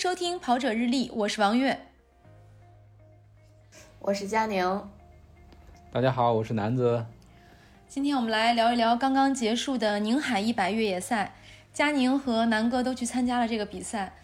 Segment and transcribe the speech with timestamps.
[0.00, 1.78] 收听跑者日历，我是王悦，
[3.98, 4.88] 我是佳宁。
[5.92, 7.04] 大家好，我是南子。
[7.86, 11.34] 今天我们来聊一聊刚刚结束的宁海一百越野赛，
[11.74, 14.14] 佳宁和南哥都去参加了这个比赛，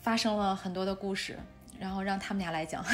[0.00, 1.38] 发生了很多的故事，
[1.78, 2.84] 然后让他们俩来讲。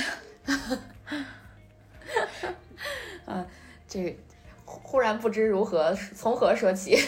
[3.25, 3.47] 啊，
[3.89, 4.15] 这个
[4.67, 6.99] 忽然不知如何从何说起，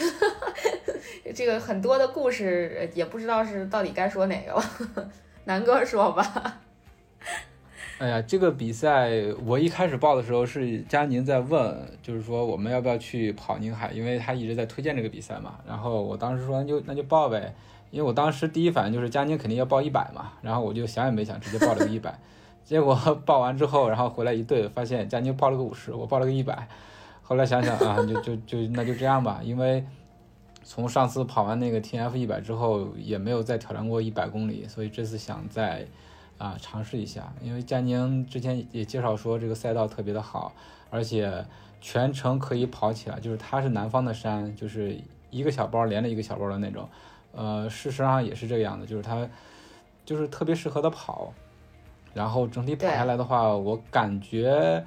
[1.35, 4.65] 这个很多的故事也不知道是到底该说哪个了。
[5.45, 6.61] 南哥说吧。
[7.99, 9.11] 哎呀，这个比赛
[9.45, 15.55] 我一开始报的时候是佳宁在问，就是说我们要不要去跑宁海，因为他一直在推荐这个比赛嘛。
[15.67, 17.55] 然后我当时说那就那就报呗，
[17.93, 22.13] 因为我当时第一反应就是佳宁肯定要报一百嘛，然后我就想也没想直接报了个一百。
[22.65, 26.67] 结果报完之后，然后回来一对，发现佳宁报了个五十，我报了个一百。
[27.23, 29.85] 后来想想啊，就就就那就这样吧，因为
[30.63, 35.87] 从上次跑完那个 T F 一百之后，也没有再挑战过一百公里，所以这次想再。
[36.39, 40.53] 啊，尝试一下，因为佳宁之前也介绍说这个赛道特别的好，
[40.91, 41.47] 而且
[41.81, 44.99] 全程可以跑起来，就是它是南方的山，就是
[45.31, 46.89] 一个小包连着一个小包的那种。
[47.33, 49.29] 呃，事实上也是这个样子，就是它
[50.05, 51.33] 就是特别适合的跑。
[52.13, 54.85] 然后整体跑下来的话，我感觉，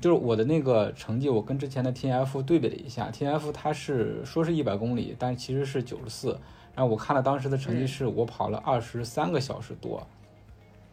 [0.00, 6.38] 就是我的那个成绩，我跟之前的 T F 对比了一下，T F 它是说是一百公里，但其实是九十四。
[6.74, 10.04] 然后我看了当时的成绩，是我跑了二十三个小时多。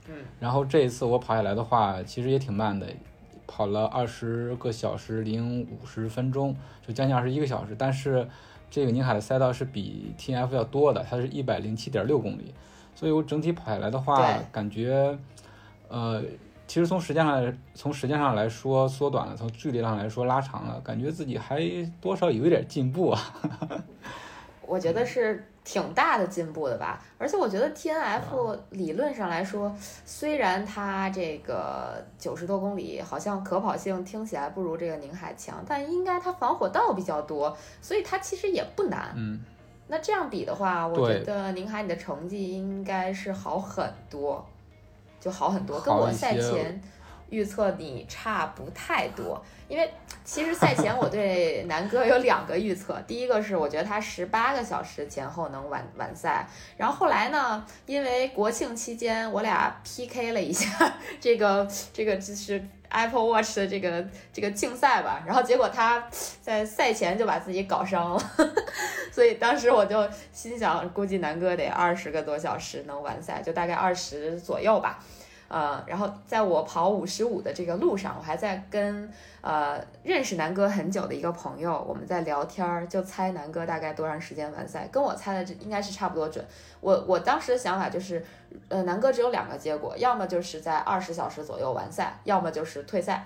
[0.07, 2.87] 嗯，然后这一次我跑下来的话，其实也挺慢的，
[3.47, 7.75] 跑了二十个小时零五十分钟，就将近二十一个小时。
[7.75, 8.27] 但是
[8.69, 12.53] 这个宁海的赛道是比 T F 要多的，它是一百零七点六公里，
[12.93, 15.17] 所以我整体跑下来的话，感觉，
[15.87, 16.23] 呃，
[16.71, 21.59] 其实从时间上从时间上来说缩短了，从距离上来说拉长了，感觉自己还
[21.99, 23.19] 多少有一点进步啊。
[24.65, 25.45] 我觉得是。
[25.63, 29.71] 挺大的进步的吧，而且我觉得 T N F 理论上来说，
[30.05, 39.13] 虽然它这个九十多公里好像可跑性听起来不如这个宁海强，但应该它防火道比较多，所以它其实也不难。
[39.15, 39.39] 嗯，
[39.87, 44.43] 那这样比的话，我觉得宁海你的成绩应该是好很多，
[45.21, 46.81] 就好很多，跟我赛前。
[47.31, 49.89] 预测你差不太多，因为
[50.25, 56.45] 其实赛前我对南哥有两个预测，第一个是我觉得他十八个小时前后能完完赛，
[56.75, 62.61] 然后后来呢，因为国庆期间我俩 PK 了一下这个这个就是
[62.91, 66.07] Apple Watch 的这个这个竞赛吧，然后结果他
[66.41, 68.31] 在赛前就把自己搞伤了，
[69.11, 75.03] 所以当时我就心想，估计南哥得二十个多小时能完赛，就大概二十左右吧。
[75.53, 86.41] 呃，然后在我跑五十五的这个路上，我还在跟呃认识南哥很久的一个朋友，我们在聊天儿，就猜南哥大概多长时间完赛，跟我猜的这应该是差不多准。
[86.79, 88.25] 我我当时的想法就是，
[88.69, 93.25] 呃，南哥只有两个结果，要么就是在二十小时左右完赛，要么就是退赛。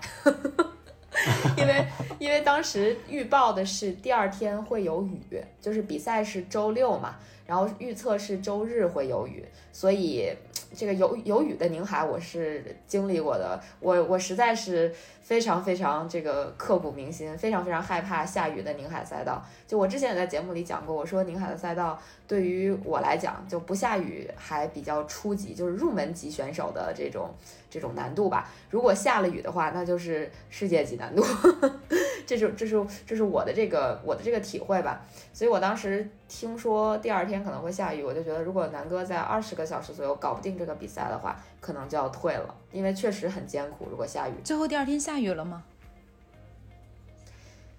[1.56, 1.86] 因为
[2.18, 7.14] 因为当时预报的是第二天会有雨，就是比赛是周六嘛，
[7.46, 10.28] 然后预测是周日会有雨，所以。
[10.74, 13.60] 这个有有雨的宁海，我是经历过的。
[13.80, 14.94] 我我实在是
[15.26, 19.44] 非常非常这个刻骨铭心，非常非常害怕下雨的宁海赛道。
[19.66, 21.98] 就我之前也在节目里讲过，我说宁海的赛道
[22.28, 27.34] 对于我来讲，就不下雨还比较初级，就是入门级选手的这种
[27.68, 28.48] 这种难度吧。
[28.70, 31.24] 如果下了雨的话，那就是世界级难度。
[32.24, 35.00] 这是这是这是我的这个我的这个体会吧。
[35.32, 41.36] 所以我当时听说第二天可能会下雨，我就觉得如果南哥在二十个小时左右搞不定这个比赛的话，
[41.66, 43.88] 可能就要退了，因为确实很艰苦。
[43.90, 45.64] 如果下雨，最后第二天下雨了吗？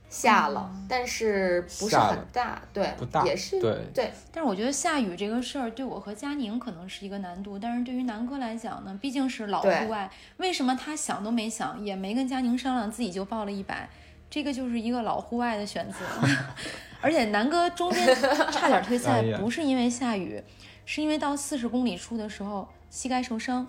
[0.10, 4.12] 下了，但是不是很大，对，不大，也是对对。
[4.34, 13.90] 但是我觉得下雨这个事儿对我和佳宁可能是一个难度，但是对于南哥来讲呢，毕竟是老户外，为什么他想都没想，也没跟佳宁商量，自己就报了一百？
[14.30, 15.98] 这个就是一个老户外的选择，
[17.00, 18.14] 而且南哥中间
[18.52, 20.44] 差点退 赛，不是因为下雨，
[20.86, 23.68] 是因为到四十公里处的时候膝盖受伤。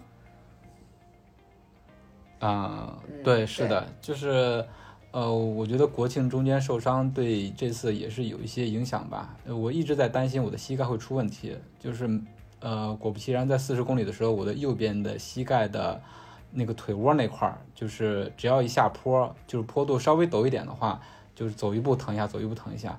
[2.41, 4.65] 啊，对，是的，就是，
[5.11, 9.37] 呃，我觉得国庆中间受伤对这次也是有一些影响吧。
[9.47, 12.21] 我一直在担心我的膝盖会出问题，就是，
[12.61, 16.01] 呃，果不其然，在四十公里的时候，我的右边的膝盖的。
[16.51, 20.99] 那个腿窝那块儿，就是只要一下坡，就是坡度稍微陡一点的话，
[21.35, 22.99] 就是走一步疼一下，走一步疼一下，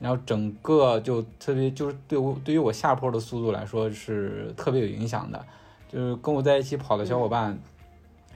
[0.00, 5.40] 然后整个就特别就是对我对于我下坡的速度来说是特别有影响的。
[5.88, 7.56] 就是跟我在一起跑的小伙伴，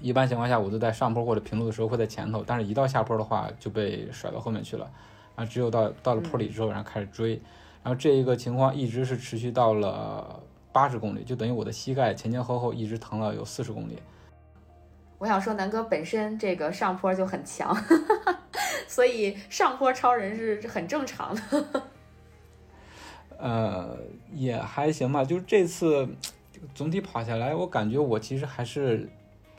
[0.05, 4.85] 一般情况下我都在上坡或者平路的时候会在前头，但是一到下坡的话就被甩到后面去了，
[5.35, 7.41] 然后只有到到了坡里之后，然后开始追，
[7.83, 10.39] 然后这一个情况一直是持续到了
[10.73, 13.97] 八十公里，就等于我的膝盖前前后后一直疼了有四十公里。
[15.17, 17.75] 我想说，南哥本身这个上坡就很强，
[18.87, 21.83] 所以上坡超人是很正常的。
[23.41, 23.97] 呃，
[24.35, 26.07] 也还行吧，就是这次
[26.75, 29.09] 总体跑下来，我感觉我其实还是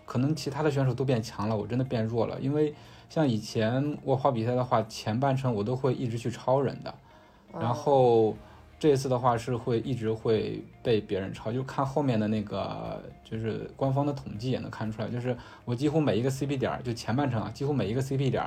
[0.06, 2.40] 可能其他的选手都变强了，我真的变弱了。
[2.40, 2.74] 因为
[3.10, 6.94] 像以前我跑比赛的话，前半程我都会一直去超人的，
[7.60, 8.36] 然后
[8.80, 15.36] 这次的话是会一直会被别人超，就看后面的那个就是官方的统计也能看出来，就是
[15.66, 18.44] 我几乎每一个 CP 点，就前半程啊，几乎每一个 CP 点，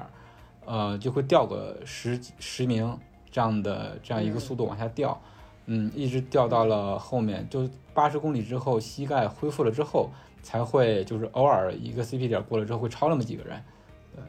[0.64, 2.98] 呃，就会掉个十十名。
[3.30, 5.20] 这样的这样一个速度往下掉，
[5.66, 10.08] 嗯，一直掉到了后面，就八十公里之后，膝盖恢复了之后，
[10.42, 13.62] 才会就是偶尔一个 CP 点过了之后会超那么几个人，
[14.14, 14.24] 对，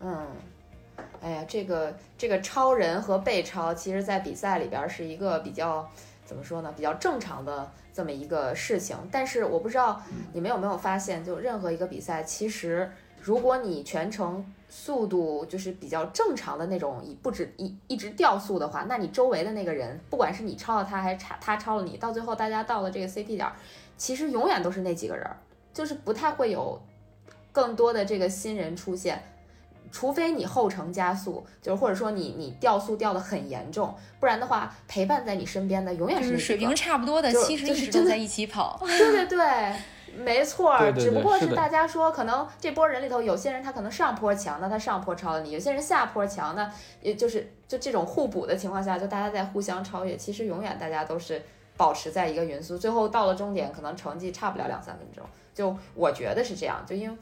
[0.00, 0.26] 嗯，
[1.20, 5.88] 哎呀，这个这个超人和被超，其实在比赛里边是一个比较
[6.24, 8.96] 怎么说呢，比较正常的这么一个事情。
[9.10, 10.00] 但是我不知道
[10.32, 12.90] 你们有没有发现，就任何一个比赛，其实
[13.20, 14.44] 如果你全程。
[14.74, 23.46] 速度就是比较正常的那种，以不止一一直掉速的话，那你周围的那个人，不管是你超了他，还是他超了你，到最后大家到了这个 CP 点，
[23.96, 25.26] 其实永远都是那几个人，
[25.72, 26.80] 就是不太会有
[27.52, 29.22] 更多的这个新人出现，
[29.90, 38.80] 除非你后程加速，就是或者说你你掉速掉的很严重，不然的话陪伴在你身边的永远是水平差不多的，其实一直都在一起跑。
[38.84, 39.74] 对对对。
[40.14, 50.14] 没错，只不过是大家说，可能这波人里头有些人他可能上坡强，那他上坡超了你；有些人下坡强，那也就是就这种互补的情况下，就大家在互相超越。
[50.14, 51.40] 其实永远大家都是
[51.82, 55.24] 保持在一个匀速，最后到了终点，可能成绩差不了两三分钟。
[55.52, 57.16] 就我觉得是这样，就因为，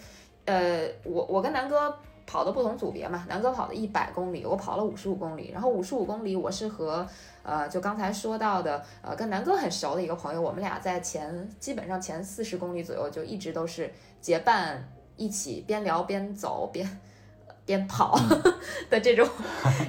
[0.45, 1.97] 呃，我我跟南哥
[2.27, 7.07] 跑的不同组别嘛，南哥跑的一百公里，我跑了五十五公里，然后五十五公里我是和。
[7.43, 13.91] 呃，就刚才说到的，呃，跟南哥很熟的一个朋友，我们俩在前基本上前四十公里左右就一直都是
[14.21, 14.87] 结伴
[15.17, 16.87] 一起边聊边走边
[17.71, 18.19] 边跑
[18.91, 19.27] 的这种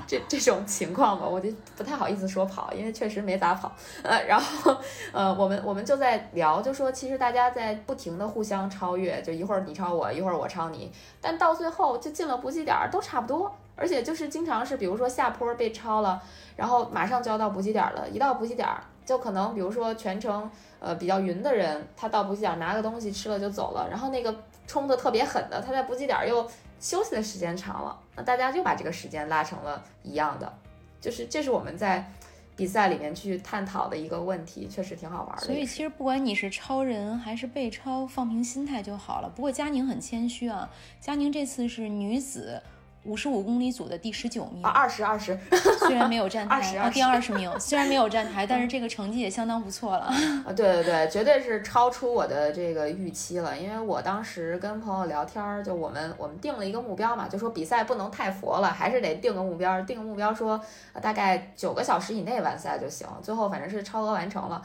[0.08, 3.72] 这这种情况吧，我就不太好意思说跑，因为确实没咋跑。
[4.04, 4.76] 呃，然后
[5.12, 16.22] 呃，我们我们就在聊，就说其实大家在不停的互相超越，就一会儿你超我，一会儿我超你，但到最后就进了补给点都差不多，而且就是经常是比如说下坡被超了。
[16.56, 20.48] 然后马上就要到补给点了，一到补给点儿，就可能比如说全程
[20.80, 23.88] 呃比较匀的人，他到补给点拿个东西吃了就走了。
[23.90, 24.36] 然后那个
[24.68, 26.46] 冲的特别狠的，他在补给点又
[26.82, 30.52] 休息的时间长了，那大家就把这个时间拉成了一样的，
[31.00, 32.12] 就是这是我们在
[32.58, 35.44] 比赛里面去探讨的一个问题，确实挺好玩的。
[35.44, 39.30] 所以其实不管你是超人还是被超，放平心态就好了。
[39.30, 40.70] 不过佳宁很谦虚啊，
[41.00, 42.62] 佳宁这次是女子。
[43.04, 45.38] 五十五公里组的第十九名，二十二十，
[45.88, 50.06] 虽然没有站台，啊，第二十名，虽然没有站台，但是这个成绩也相当不错了。
[50.46, 53.58] 啊，对对对，绝对是超出我的这个预期了。
[53.58, 60.62] 因为我当时跟朋友聊天，就我们我们定了一个目标嘛，就说比赛不能太佛了，还是得定个目标，定个目标说
[61.02, 63.08] 大概九个小时以内完赛就行。
[63.24, 64.62] 最后反正是超额完成了。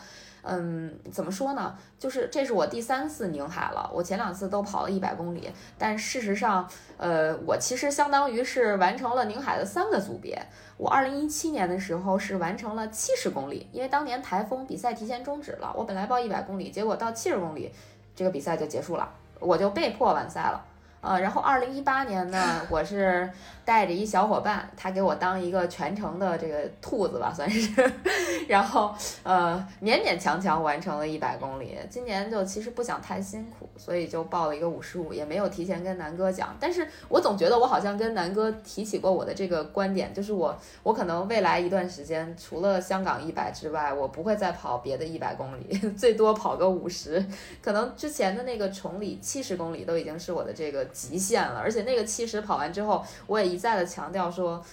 [0.49, 1.77] 嗯，怎么说呢？
[1.99, 3.91] 就是这是我第三次宁海了。
[3.93, 10.41] 我前两次都跑了一百公里，但事实上，呃，我其实相当于是完成了宁海的三个组别。
[10.77, 15.75] 我二零一七年的时候是完成了七十公里，因为当年台风比赛提前终止了。
[15.77, 17.73] 我本来报一百公里，结果到七十公里，
[18.15, 19.09] 这个比赛就结束了，
[19.41, 20.65] 我就被迫完赛了。
[21.07, 23.31] 呃，然后二零一八年呢， 我是
[23.65, 27.93] 带着一小伙伴，他给我当一个全程的这个兔子吧，算是，
[28.49, 31.79] 然后呃勉勉强强完成了一百公里。
[31.89, 36.57] 今年就其实不想太辛苦，所以就报了一个五十五，也没有提前跟南哥讲。
[36.59, 47.25] 但是我总觉得我好像跟南哥提起过我的这个观点，就是我我可能未来一段时间除了香港一百之外，我不会再跑别的一百公里， 最多跑个五十。
[47.63, 50.85] 可能之前的那个崇礼七十公里都已经是我的这个。
[50.97, 54.65] 极限了，而且那个七十跑完之后，我也一再的强调说，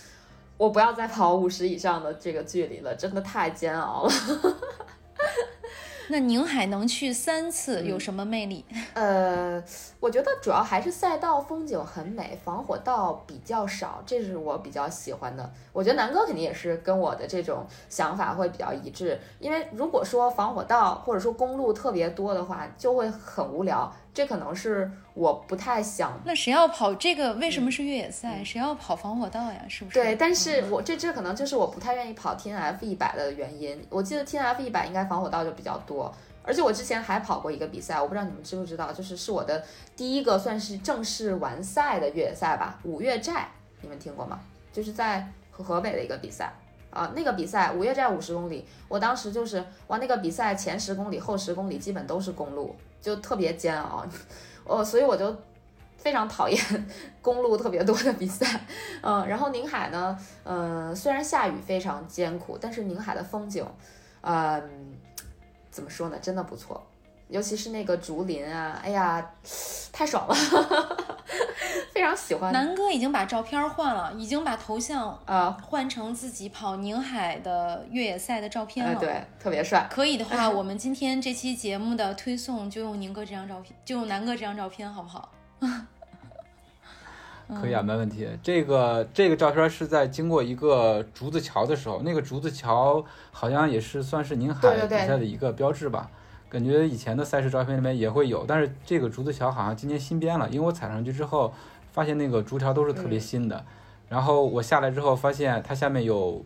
[0.55, 4.11] 我不要再跑五十以上的这个距离了，真的太煎熬了。
[6.09, 8.63] 那宁海能去三次有什么魅力？
[8.93, 9.63] 呃，
[10.01, 15.49] 我觉得主要还是赛道风景很美，防火道比较少，这是我比较喜欢的。
[15.71, 23.91] 我觉得南哥肯定也是跟我的这种想法会比较一致，因为如果说防火道或者说公路特别多的话，就会很无聊。
[24.13, 26.19] 这可能是我不太想。
[26.23, 27.33] 那谁要跑这个？
[27.33, 28.43] 为什么是越野赛？
[28.43, 29.59] 谁要跑防火道呀？
[29.67, 29.99] 是不是？
[29.99, 33.83] 对，但是我这这可能就是我不太愿意跑 T N F 一百的原因。
[33.89, 39.63] 我记得 T N F 一百应该防火道就比较多，而且我之前还跑过一个比赛，我不知道你们知不知道，就是是我的
[39.95, 43.47] 第一个算是正式完赛的越野赛吧，五岳寨，
[43.81, 44.39] 你们听过吗？
[44.71, 46.53] 就是在河河北的一个比赛。
[46.91, 54.05] 啊，那个比赛五岳寨五十公里，我当时就是哇，那个比赛前十公里、后十公里基本都是公路，就特别煎熬，
[54.63, 55.35] 哦，所以我就
[55.97, 56.87] 非常讨厌
[57.21, 58.61] 公路特别多的比赛，
[59.01, 63.67] 嗯，然后宁海呢，嗯，虽然下雨非常艰苦，但是宁海的风景，
[64.21, 64.97] 嗯，
[65.69, 66.81] 怎么说呢，真的不错。
[67.27, 69.33] 尤其是那个竹林啊，哎呀，
[69.91, 70.35] 太爽了，
[71.93, 72.51] 非常喜欢。
[72.53, 78.99] 南哥已经把照片换了，已经把头像啊换成自己跑宁海的越野赛的照片了。
[78.99, 79.87] 对，特别帅。
[79.89, 85.31] 可以的话， 我们今天这期节目的推送就用宁哥这张照片，就用南哥这张照片，好不好？
[87.61, 88.27] 可以啊，没问题。
[88.41, 96.09] 这个这个照片是在经过一个竹子桥的时候，那个竹子桥好像也是算是宁海比赛的一个标志吧。
[96.53, 101.51] 感觉以前的赛事照片里面也会有，但是这个竹子桥好像今年新编了，因为我踩上去之后，
[101.91, 103.65] 发现那个竹条都是特别新的。
[104.07, 106.45] 然后我下来之后发现它下面有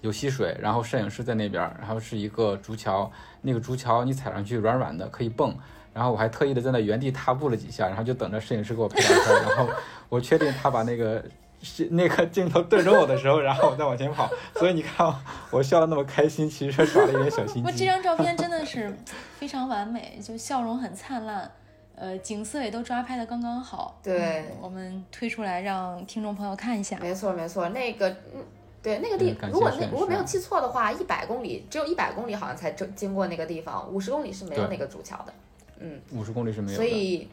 [0.00, 3.08] 有溪水，然后摄影师在那边，然后是一个竹桥，
[3.42, 5.56] 那个竹桥你踩上去软软的，可以蹦。
[5.94, 9.42] 然后我还特意的在那原地踏步了几下，然后就等着摄影师给我拍照片。
[9.42, 9.72] 然后
[10.08, 11.22] 我确定他把那个。
[11.60, 15.12] 是那个镜头对着我的时候，然后我再往前跑，所以你看
[15.50, 17.62] 我笑的那么开心，其实耍了一点小心机。
[17.64, 18.96] 我这张照片真的是
[19.38, 21.50] 非常完美，就笑容很灿烂，
[21.96, 23.98] 呃，景色也都抓拍的刚刚好。
[24.02, 26.96] 对，我们推出来让听众朋友看一下。
[27.00, 28.44] 没错没错，那个嗯，
[28.80, 35.32] 对那个地，如果那如果没有记错的话，一百公里只有一百公里好像才经经过那个地方，五十公里是没有那个主桥的。
[35.80, 36.76] 嗯，五十公里是没有。
[36.76, 37.28] 所以。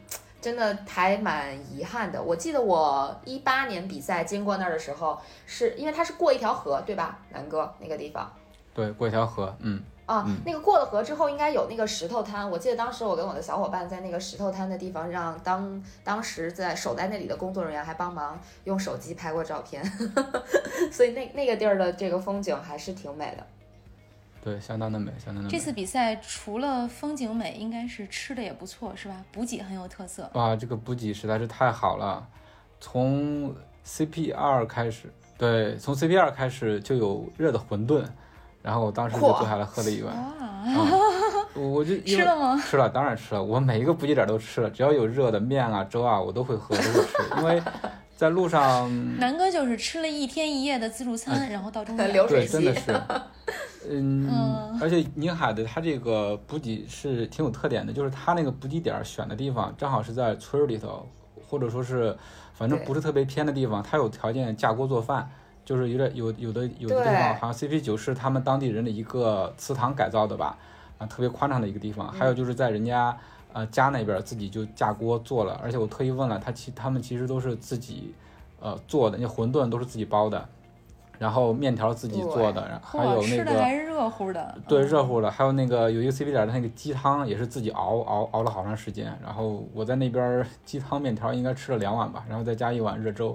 [0.46, 2.22] 真的还蛮遗憾的。
[2.22, 8.32] 我记得我一八年比赛经过那儿的时候，是因为它是过一条河，对吧，南哥那个地方？
[8.72, 9.82] 对，过一条河，嗯。
[10.06, 12.48] 啊，那个过了河之后，应该有那个石头滩。
[12.48, 19.84] 我记得当时我跟我的小伙伴在那个石头滩的地方，让当当时在守在那里的工作人员还帮忙用手机拍过照片，
[20.92, 23.44] 所以那那个地儿的这个风景还是挺美的。
[24.46, 25.48] 对，相当的美，相当的美。
[25.48, 29.16] 这次比赛除了风景美，应该是吃的也不错，是吧？
[29.32, 30.30] 补给很有特色。
[30.34, 32.24] 哇，这个补给实在是太好了，
[32.78, 33.52] 从
[33.84, 38.04] CP 二开始，对，从 CP 二开始就有热的馄饨，
[38.62, 40.14] 然后我当时就坐下来喝了一碗。
[40.14, 40.96] 哇，
[41.56, 42.62] 我就吃了吗？
[42.64, 43.42] 吃了，当然吃了。
[43.42, 47.60] 我每一个补给点都吃了，只要有热的面啊、粥啊，我都会喝，都会吃，因为
[48.16, 48.90] 在路上。
[49.18, 52.12] 南哥就是吃了一天一夜的自助餐，然后到终点。
[52.26, 53.00] 对，真的是。
[53.88, 61.06] 嗯，而且宁海的它这个补给是挺有特点的，就是它那个补给点选的地方正好是在村儿里头，
[61.48, 62.16] 或者说是
[62.52, 65.30] 反正不是特别偏的地方，它有条件架锅做饭，
[65.64, 70.58] 就是有点有有的有的地方好像 CP 九是他们当地人的一个祠堂改造的吧，
[70.98, 73.16] 啊特别宽敞的一个地方，还有就是在人家
[73.56, 78.12] 呃家那边自己就架锅做了，而且我特意问了他，其他们其实都是自己
[78.60, 80.46] 呃做的，那馄饨都是自己包的。
[81.18, 89.18] 然后面条自己做的，然后还有那个还是热乎的，对热乎的，还有那个有一个 CP 点的那个鸡汤也是自己熬熬熬了好长时间。
[89.24, 93.34] 然后我在那边鸡汤面条应该吃了两碗吧，然后再加一碗热粥。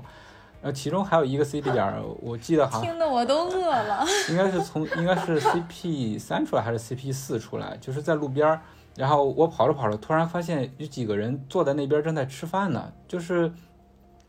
[0.62, 4.06] 呃，其中还有一个 CP 点，我记得好像听得我都饿了。
[4.30, 8.62] 应该是从应该是 CP 三出来还是 CP 四出来，就是在路边儿，
[8.96, 13.52] 然后我跑着跑着，突然发现有几个人坐在那边正在吃饭呢，就是。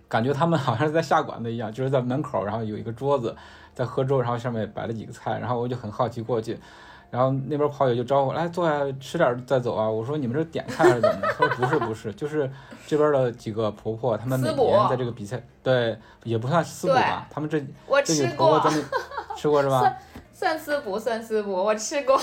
[0.08, 3.34] 感觉他们好像是在下馆子一样，就是在门口，然后有一个桌子
[3.72, 6.60] 在喝粥，然后上面摆了几个菜，然后我就很好奇过去，
[7.08, 9.88] 然后那边跑友就招呼来坐下吃点再走啊。
[9.88, 11.28] 我说你们这点菜还是怎么的？
[11.28, 12.50] 他说不是不是，就是
[12.86, 17.58] 这边的几个婆婆，她们每年在这个比赛，对，也不算私补吧，他们这
[18.04, 19.80] 这几个婆婆在那吃过是吧？
[20.30, 22.20] 算算私补算私补，我吃过。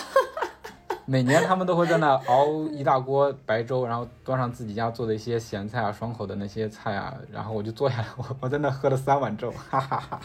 [1.09, 10.21] 每年他们都会在那熬一大锅白粥，然后端上自己家做的一些咸菜啊、爽口的那些菜啊，然后我就坐下来，我我在那喝了三碗粥，哈哈哈。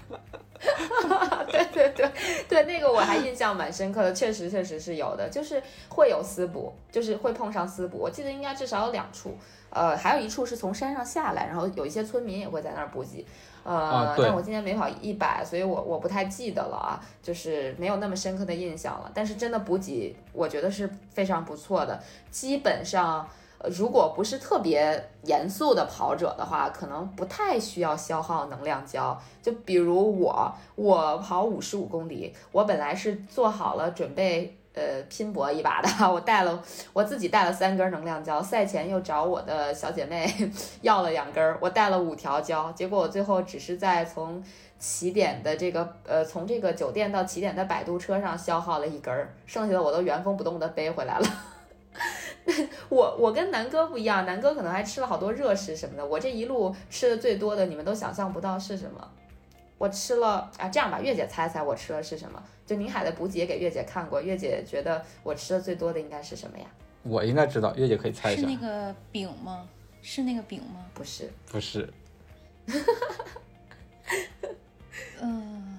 [1.50, 2.10] 对对对
[2.48, 7.98] 对，那个我还印象蛮深刻的，确实确实是有的，就是会有私补，就是会碰上私补。
[7.98, 9.36] 我记得应该至少有两处，
[9.70, 13.24] 呃，还有一处是从山上下来，然后有一些村民也会在那儿补给。
[13.64, 19.10] 呃，但我今天没跑一百，所以我我不太记得了啊，就是没有那么深刻的印象了。
[19.14, 21.98] 但是真的补给，我觉得是非常不错的。
[22.30, 23.26] 基本上，
[23.70, 29.20] 如果不是特别严肃的跑者的话，可能不太需要消耗能量胶。
[29.42, 34.58] 就比如我，我跑五十五公里，我本来是做好了准备。
[34.76, 36.60] 呃，拼搏一把的， 我带了
[36.92, 40.28] 我自己带了三根能量胶，赛前又找我的小姐妹
[40.82, 44.42] 要了两根，我带了五条胶，结果我最后只是在从
[44.76, 49.16] 起点的这个呃，从这个酒店到起点的摆渡车上消耗了一根，
[49.46, 51.26] 剩下的我都原封不动的背回来了。
[52.90, 59.10] 我我跟南哥不一样，南哥可能还吃了好多热食什么的，我这一路吃的最多的，你们都想象不到是什么。
[59.78, 62.42] 我吃了啊，这样吧，月姐猜猜我吃的是什么？
[62.64, 66.66] 就宁海的补给也给月姐看过，月姐觉得我吃的最多的应该是什么呀？
[67.02, 68.42] 我应该知道，月姐可以猜一下。
[68.42, 69.68] 是那个饼吗？
[70.00, 70.86] 是那个饼吗？
[70.94, 71.92] 不是，不是。
[75.20, 75.73] 嗯，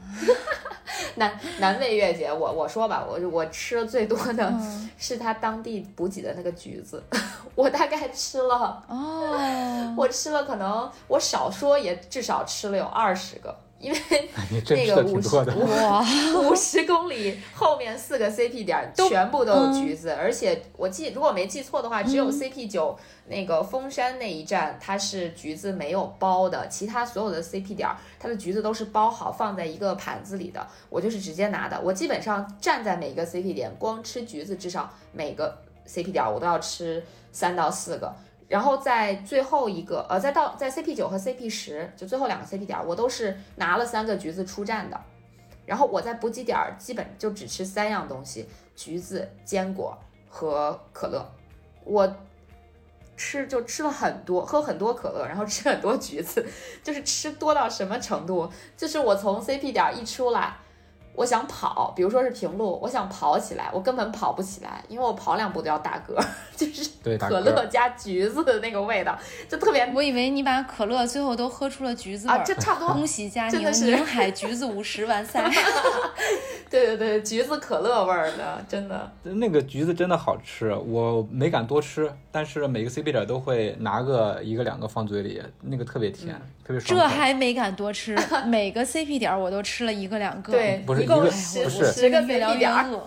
[1.15, 4.53] 难难为月姐，我我说吧，我我吃的最多的
[4.97, 7.01] 是他当地补给的那个橘子，
[7.55, 13.55] 我大概吃了哦，我吃了可能我少说也至少吃了有二十个。
[13.79, 13.99] 因为
[14.69, 16.03] 那个五十哇
[16.41, 27.89] 五十公里后面四个 CP 点全部都有橘子，而且我记如果没记错的话，只有 CP 九那个峰山那一站它是橘子没有包的，其他所有的 CP 点
[28.19, 30.65] 它的橘子都是包好放在一个盘子里的。
[30.89, 38.13] 我就是直接拿的，我基本上站在每个 CP 点光吃橘子，至少每个 CP 点我都要吃三到四个。
[38.47, 44.99] 然后在最后一个，呃，再到在 CP 九和 CP 十，就最后两个 CP 点，我都是拿了三个橘子出战的。
[45.65, 49.97] 然后我在补给点基本就只吃三样东西：橘子、坚果
[50.29, 51.25] 和可乐。
[51.83, 52.15] 我
[53.17, 56.45] 吃就吃了很多，喝很多可乐，然后吃很多橘子，
[56.83, 58.51] 就是吃多到什么程度？
[58.77, 60.57] 就是我从 CP 点一出来。
[61.15, 66.15] 我想跑，比如说是平路，我想跑起来，我根本跑不起来，因为我跑两步都要打嗝，
[66.55, 69.17] 就是可乐加橘子的那个味道，
[69.49, 69.85] 就特别。
[69.95, 72.93] 我以为你把可乐最后都喝出了橘子味啊，这差不多。
[72.93, 75.49] 恭喜佳宁，宁海橘子五十完赛。
[76.69, 79.09] 对对对，橘子可乐味儿的，真的。
[79.23, 86.99] 那个橘子真的好吃，我没敢多吃，但是每个 CP 点都会拿个一个两个放嘴里，那个特别甜，特别爽。
[86.99, 88.17] 这还没敢多吃，
[88.47, 90.51] 每个 CP 点我都吃了一个两个。
[90.51, 93.05] 对，不是一个，不是十个越聊越饿，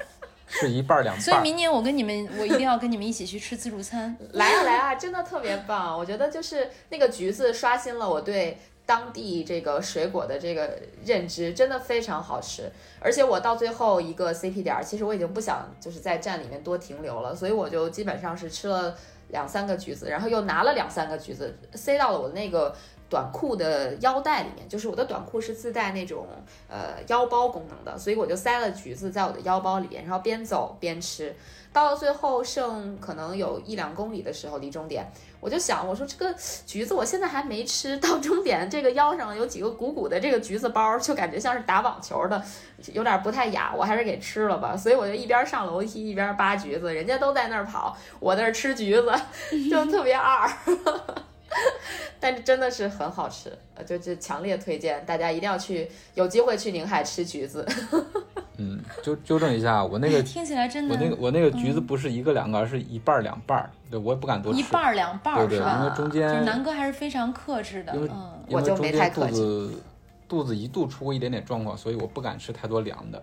[0.48, 1.22] 是一半两半。
[1.22, 4.16] 所以明年我跟你们，我一定要跟你们一起去吃自助餐。
[4.32, 5.98] 来啊来啊，真的特别棒！
[5.98, 8.58] 我觉得就是那个橘子刷新了我对。
[8.88, 18.96] 当地这个水果的这个认知真的非常好吃，而且我到最后一个 CP 点，其实我已经不想就是在站里面多停留了，所以我就基本上是吃了
[19.28, 22.74] 两三个橘子，然后又拿了两三个橘子塞到了我那个
[23.10, 26.26] 短裤的腰带里面，就是我的短裤是自带那种
[26.68, 31.34] 呃腰包功能的，所以我就塞了橘子在我的腰包里边，然后边走边吃，
[31.72, 35.10] 到了最后剩可能有一两公里的时候离终点。
[35.40, 36.34] 我就想，我说这个
[36.66, 42.42] 橘子我现在还没吃到终点，这个腰上有几个鼓鼓的这个橘子包，就感觉像是打网球的，
[42.92, 44.76] 有点不太雅，我还是给吃了吧。
[44.76, 49.12] 所以我就一边上楼梯一边扒橘子，人家都在那儿跑，我在那儿吃橘子，
[49.70, 50.46] 就特别二。
[52.20, 53.56] 但是真的是很好吃，
[53.86, 57.66] 就就强烈推荐大家一定要去，有机会去宁海吃橘子。
[58.60, 63.70] 嗯，纠纠正一下，我那个听起来真的，我那个我那个橘子不是一个两个，而是一半两半。
[63.88, 64.58] 对，我也不敢多吃。
[64.58, 65.78] 一半两半是吧？
[65.80, 67.94] 因为中间南哥还是非常克制的。
[67.94, 68.10] 因为
[68.48, 69.82] 因为中间肚子
[70.28, 73.22] 肚子一度出过一点点状况，所以我不敢吃太多凉的。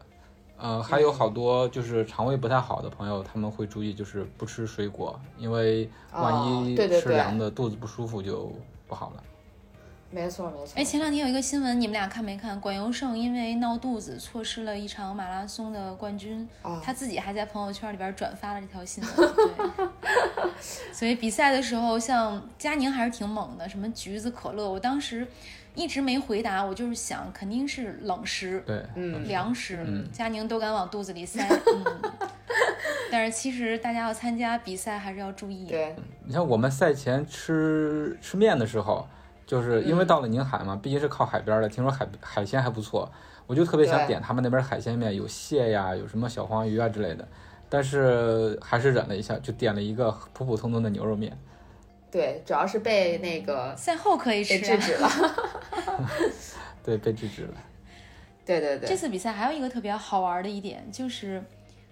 [0.58, 8.52] 呃，还有好多就是肠胃不太好的朋友，他们会注意就是不吃水果，因为万一吃凉的肚子不舒服就
[8.88, 9.24] 不好了。
[10.12, 10.74] 没错没错。
[10.76, 12.58] 哎，前两天有一个新闻，你们俩看没看？
[12.62, 16.48] 管尤胜因为闹肚子错失了一场马拉松的冠军，
[16.82, 19.13] 他自己还在朋友圈里边转发了这条新闻。
[19.36, 20.50] 对，
[20.94, 25.28] 所以比赛的时候，像佳宁还是挺猛的，什么橘子、可乐，我当时
[25.76, 31.48] 一直没回答，我就是想肯定是冷食，对，嗯，凉食，佳宁都敢往肚子里塞。
[31.48, 31.84] 嗯
[33.12, 35.68] 但是其实大家要参加比赛还是要注意。
[35.68, 39.06] 对，你像我们赛前吃吃面的时候。
[39.48, 43.08] 就是因为到了宁海嘛，毕竟是靠海边的，听说海海鲜还不错，
[43.46, 47.28] 我就特别想点他们那边海鲜面，有蟹呀，有什么小黄鱼啊之类的，
[47.70, 51.38] 但是还是忍了一下，就点了一个普普通通的牛肉面。
[52.15, 55.10] 对，主要是被那个赛后可以吃， 被制止了。
[56.82, 57.54] 对，被制止了。
[58.45, 58.88] 对对对。
[58.88, 61.43] 这次比赛还有一个特别好玩的一点，就是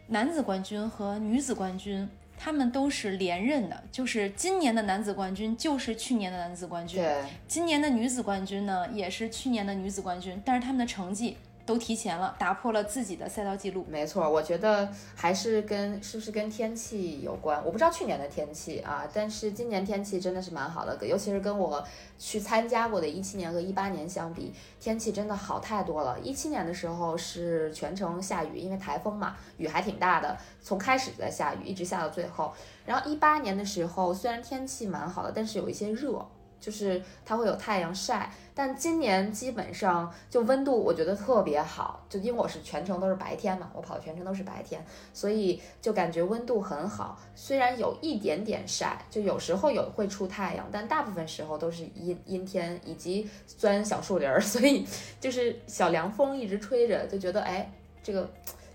[0.07, 2.09] 男子冠军和女子冠军。
[2.35, 11.37] 他们都是连任的，就是今年的男子冠军就是去年的男子冠军，对，今年的女子冠军呢也是去年的女子冠军，但是他们的成绩。
[11.65, 13.85] 都提前了，打破了自己的赛道记录。
[13.89, 17.57] 没错，我觉得还是跟是不是跟天气有关。
[17.63, 21.81] 我不知道去年的天气啊，但是今年天气真的是蛮好的，尤其是跟我
[22.19, 26.19] 去参加过的一七年和一八年相比，天气真的好太多了。
[26.19, 32.53] 一七年的时候是全程下雨，因为台风嘛，雨还挺大的，从开始在下雨，一直下到最后。
[32.85, 36.25] 然后一八年的时候虽然天气蛮好的，但是有一些热。
[36.63, 38.31] 就是它会有太阳晒。
[38.55, 47.19] 但今年基本上就温度，我觉得特别好，就因为我是全程都是白天嘛，我跑全程都是白天，所以就感觉温度很好。
[47.35, 54.85] 虽然有一点点晒，就有时候有会出太阳，但大部分时候都是阴阴天，以及钻小树林儿， 所以
[55.19, 57.69] 就是小凉风一直吹着，就觉得哎，
[58.03, 58.29] 这个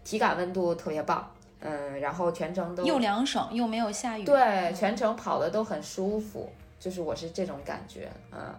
[0.05, 1.31] 体感温度特别棒。
[1.61, 6.49] 嗯，然后全程都又凉爽又没有下雨，对，全程跑的都很舒服，
[6.79, 8.59] 就是我是这种感觉，啊。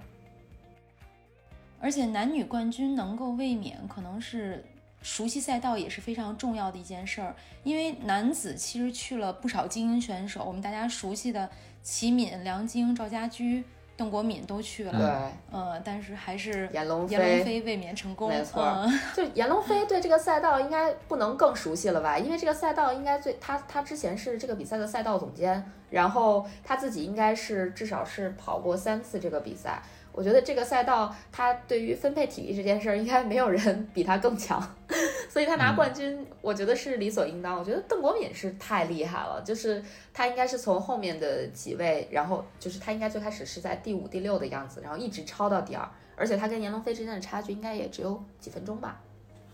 [1.80, 4.66] 而且男女冠军能够卫冕，可能是
[5.02, 7.34] 熟悉赛道也是非常重要的一件事儿。
[7.64, 11.50] 因为男子其实去了不少精英选手，我们大家熟悉的
[11.82, 13.64] 齐敏、梁晶、赵家驹、
[14.00, 14.92] 邓国敏都去了。
[14.98, 18.30] 对，呃，但是还是闫龙飞卫冕成功。
[18.30, 18.66] 没错，
[19.14, 22.18] 就闫龙飞对这个赛道应该不能更熟悉了吧？
[22.18, 29.82] 因为这个赛道应该最他他之前是这个比赛的赛道总监，然后他自己应该是至少是跑过三次这个比赛。
[30.12, 34.62] 我觉得这个赛道，他对于分配体力这件事儿，应该没有人 比他更强，
[35.30, 37.58] 所以他拿冠军，我觉得是理所应当。
[37.58, 39.82] 我觉得邓国敏是太厉害了，就是
[40.14, 49.00] 他应该是从后面的几位，然后就是他应该最开始是在第五、第六的样子，然后一直超到第二，而且他跟闫龙飞之间的差距应该也只有几分钟吧，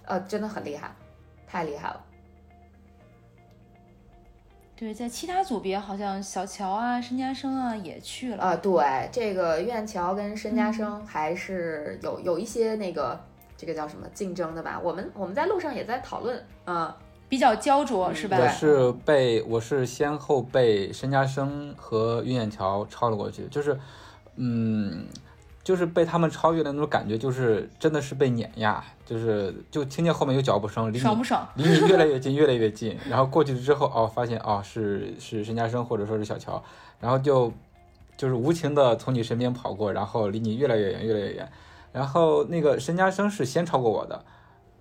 [0.06, 0.96] 呃，真的很厉害，
[1.46, 2.04] 太厉害了。
[4.78, 8.56] 对，在其他组别，好像小乔啊、申家生啊也去了啊。
[8.56, 13.20] 对，这个苑乔跟申家生还是有有一些那个
[13.56, 14.80] 这个叫什么竞争的吧？
[14.84, 16.94] 我们我们在路上也在讨论，嗯，
[17.30, 18.38] 比较焦灼是吧？
[18.38, 23.80] 我是被我是先后被申家生和岳艳乔超了过去，就是
[24.36, 25.08] 嗯。
[25.66, 31.46] 就是被他们超越的那种感觉，就是真的是被碾压，就是就听见后面有脚步声，离爽不爽？
[31.56, 32.96] 离你越来越近，越来越近。
[33.10, 36.64] 然后过去了之后，哦，发现哦是是申嘉生或者说是小乔，
[37.00, 37.52] 然后就
[38.16, 41.52] 就是无情的从你身边跑过，然后离你越来越远，越来越远。
[41.92, 44.24] 然后那个申嘉生是先超过我的，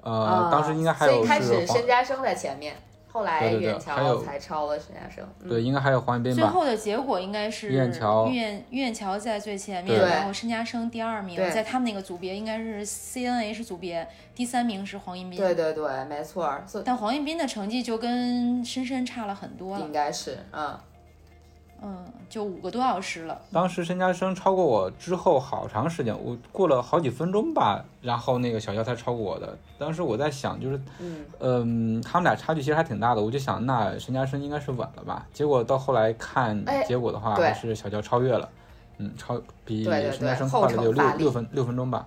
[0.03, 1.29] 呃，当时应该还有是。
[1.29, 2.77] 开始申嘉生在前面。
[3.14, 6.42] 后来远桥才超了申嘉生，对，应该还有黄彦斌吧。
[6.42, 15.38] 最后的结果应该是岳桥，岳岳桥在最前面，然后申嘉生第二名，在他们那个组别应该是 C N H 组别，第三名是黄彦斌。
[15.38, 16.61] 对对对，没错。
[16.85, 20.77] 但黄彦斌的成绩就跟深深差了很多了，应该是，嗯。
[21.87, 21.94] 嗯，
[22.31, 23.38] 就五个多小时了。
[23.53, 29.55] 当时申嘉生超过我之后好长时间，我过了好几分钟吧，然后那个小乔才超过我的。
[29.79, 30.81] 当时我在想，就是，
[31.40, 35.27] 嗯，他们俩差距其实还挺大的，我就想那申嘉生应该是稳了吧。
[35.35, 38.49] 结果到后来看结果的话，还是小乔超越了，
[38.97, 42.07] 嗯，超比申嘉生快了有六六分六分钟吧。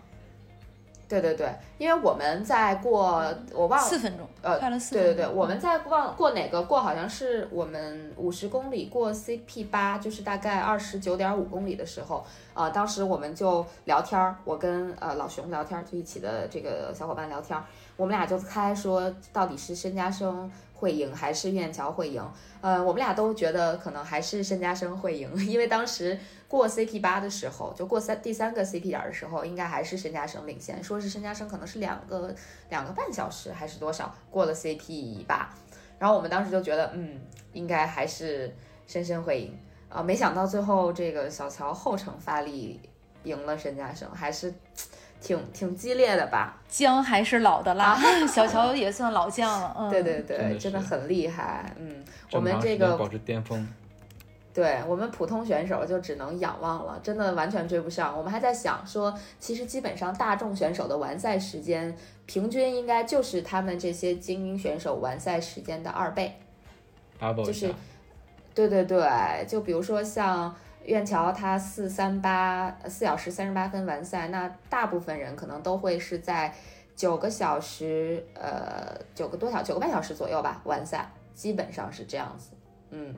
[1.07, 4.93] 对对对，因为我们在过，我忘了四分钟，呃，快了四。
[4.93, 17.63] 对对对，我们在忘过哪个过，好像是我们五十公里过 CP 八，就是大概二十九点五公里的时候，呃，当时我们就聊天儿，我跟呃老熊聊天儿，就一起的这个小伙伴聊天儿，
[17.97, 22.23] 我们俩就猜说到底是申家生会赢还是苑桥会赢，
[22.61, 26.17] 呃，我们俩都觉得可能还是申家生会赢，因为当时。
[26.49, 32.33] 过 CP 八的时候，就过三第三个 CP 点的时候，应该还是申家生领先，说是申家生可能是两个
[32.69, 35.53] 两个半小时还是多少过了 CP 八，
[35.99, 37.19] 然后我们当时就觉得，嗯，
[37.51, 38.55] 应该还是
[38.87, 42.79] 申申会赢啊，没想到最后这个小乔后程发力
[43.23, 44.53] 赢了申家生，还是
[45.21, 46.57] 挺挺激烈的吧？
[46.67, 53.67] 姜还是老的辣， 小乔也算老将了，嗯，对对对，真的很厉害，嗯，我们这个保持巅峰。
[54.53, 58.17] 对我们普通选手就只能仰望了，真的完全追不上。
[58.17, 66.39] 我们还在想说，其实基本上大众选手的完赛时间平均应该就是他们这些精英选手完赛时间的二倍。
[67.45, 67.71] 就是，
[68.55, 69.07] 对对对，
[69.47, 70.55] 就比如说像
[70.87, 76.51] 苑桥，他四三八四小时三十八分完赛，那大部分人可能都会是在
[76.95, 82.51] 九个小时，呃，九个多小九个半小时左右吧完赛，基本上是这样子，
[82.89, 83.13] 嗯。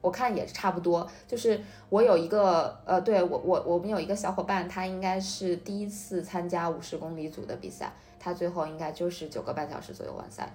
[0.00, 10.52] 我看也差不多，就是我有一个呃，对我我我们有一个小伙伴，他应该是第一次参加五十公里组的比赛，他最后应该就是九个半小时左右完赛的。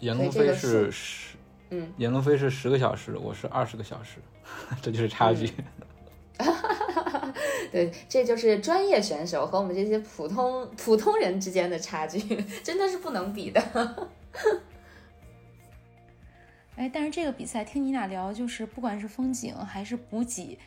[0.00, 1.36] 严龙飞是十，
[1.80, 4.18] 嗯，严龙飞是十个小时，我是二十个小时，
[4.80, 5.52] 这就是差距。
[7.72, 12.20] 对，这就是专业选手和我们这些普通普通人之间的差距，
[12.62, 14.08] 真的是不能比的。
[16.76, 20.58] 哎，但是这个比赛听你俩聊，就是不管是风景还是补给，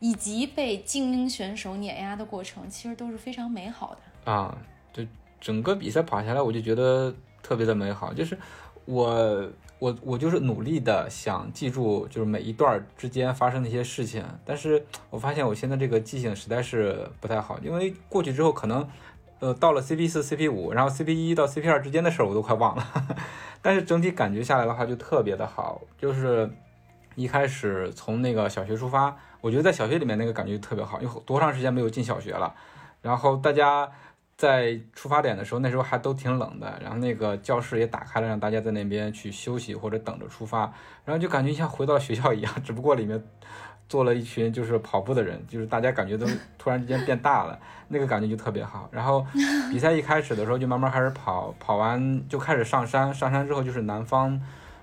[0.00, 4.56] 以及被精英选手碾压的过程，其实都是非常美好的啊。
[4.92, 5.04] 就
[5.40, 8.12] 整个比赛跑下来，我就觉得特别的美好。
[8.12, 8.36] 就是
[8.84, 9.48] 我
[9.78, 18.88] 我我就是努力的想记住，就是每一段之间发生的一些事情，但是我发现我现在这个记性实在是不太好，因为过去之后可能，
[19.38, 22.86] 呃，到了 CP 四、CP 五，然后 CP 一到 CP 二之间的事儿我都快忘了，
[23.60, 26.50] 但是整体感觉下来的话就特别的好，就是
[27.14, 32.54] 一开始从那个小学出发，我觉得在小学里面那个感觉特别好，因为多长时间没有进小学了，
[33.02, 33.90] 然后大家。
[34.36, 40.70] 在出发点的时候，那时候还都挺冷的，然后那个教室也打开了，让大家在那边去休息或者等着出发，
[41.04, 43.22] 然后就感觉像回到学校一样，只不过里面
[43.88, 46.26] 坐了一群就是跑步的人，就是大家感觉都
[46.58, 48.86] 突然之间变大了，那个感觉就特别好。
[48.92, 49.24] 然后
[49.70, 54.38] 比赛一开始的时候就慢慢开始跑，跑完就开始上山，上山之后就是南方，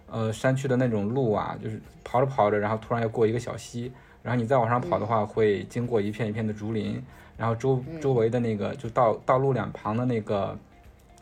[0.10, 3.92] 呃山区的那种路啊，就是跑着跑着，然后突然要过一个小溪，
[4.24, 7.04] 然后你再往上跑的话，会经过一片一片的竹林。
[7.38, 10.58] 然后周周围的那个就道道路两旁的那个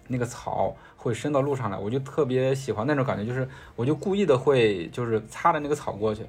[0.08, 6.26] 那个草会伸到路上来，我就特别喜欢那种感觉，就是我就故意的会就是擦着那个草过去，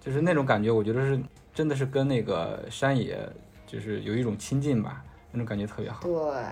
[0.00, 1.20] 就是那种感觉，我觉得是
[1.52, 3.18] 真的是跟那个山野
[3.66, 6.02] 就是有一种亲近吧，那种感觉特别好。
[6.02, 6.44] 对，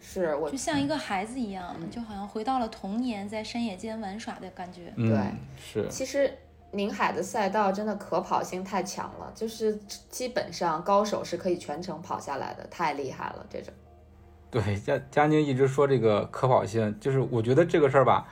[0.00, 4.92] 是我就像一个孩子一样，就好像回到了童年，在山野间玩耍的感觉。
[4.96, 5.16] 对，
[5.58, 5.88] 是。
[5.88, 6.32] 其实。
[6.72, 9.76] 宁海的赛道真的可跑性太强了，就是
[10.08, 13.74] 基本上高手是可以全程跑下来的，太厉害了这种。
[14.50, 18.26] 对，佳佳宁一直说这个可跑性，就是我觉得这个事儿吧，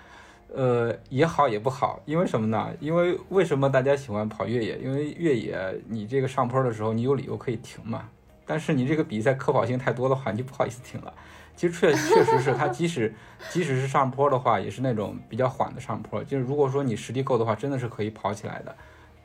[0.55, 2.71] 呃，也好也不好，因为什么呢？
[2.81, 4.79] 因为为什么大家喜欢跑越野？
[4.79, 8.09] 因为越野你这个上坡的时候，你有理由可以停嘛。
[8.47, 11.13] 但是你这个比赛可跑性太多的话，你就不好意思停了。
[11.59, 13.13] 其实确确实是，它即使
[13.51, 16.23] 即使是上坡的话，也是那种比较缓的上坡。
[16.23, 18.73] 就是如果说你实力够的话，真的是可以跑起来的。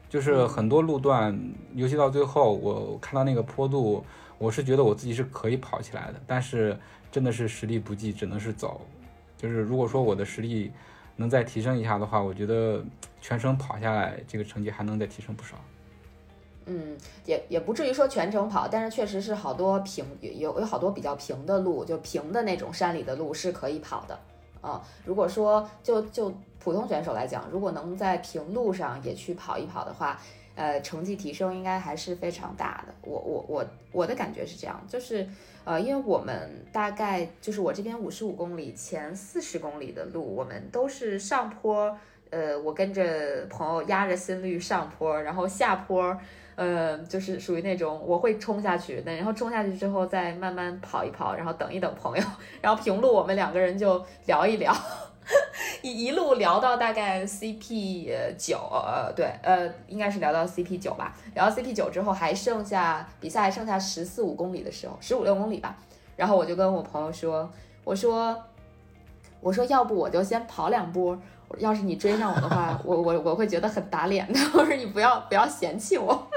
[0.10, 1.40] 就是很多路段，
[1.76, 4.04] 尤其到最后，我看到那个坡度，
[4.40, 6.20] 我是觉得我自己是可以跑起来的。
[6.26, 6.76] 但是
[7.12, 8.82] 真的是实力不济，只能是走。
[9.38, 10.72] 就是如果说我的实力
[11.16, 12.84] 能再提升一下的话，我觉得
[13.22, 15.56] 全程跑下来，这个成绩还能再提升不少。
[16.66, 24.18] 嗯，也也不至于说全程跑，但是确实是好多平有有好多比较平的路，就平的那种山里的路是可以跑的
[24.62, 24.82] 啊。
[25.04, 30.18] 如果说就就普通选手来讲，如果能在平路上也去跑一跑的话，
[30.56, 32.94] 呃，成绩提升应该还是非常大的。
[33.02, 35.28] 我我我我的感觉是这样，就是
[35.66, 41.98] 呃，因为我们大概就是我这边五十五公里前四十公里的路，我们都是上坡，
[42.30, 46.18] 呃，我跟着朋友压着心率上坡，然后下坡。
[46.56, 52.24] 呃，就是属于那种我会冲下去，然后冲下去之后再慢慢跑一跑，然后等一等朋友，
[52.62, 54.74] 然后平路我们两个人就聊一聊，
[55.82, 65.76] 一一路聊到大概 CP 九，呃，对，呃，应该是聊到 CP 九吧，聊到 CP 九之后还剩下比赛还剩下十四五公里的时候，十五六公里吧，
[66.16, 67.50] 然后我就跟我朋友说，
[67.84, 68.38] 我说，
[69.42, 71.18] 我说要不我就先跑两波。
[71.60, 74.40] 要是你追上我的话， 我我我会觉得很打脸的。
[74.56, 76.28] 我说你不要不要嫌弃我，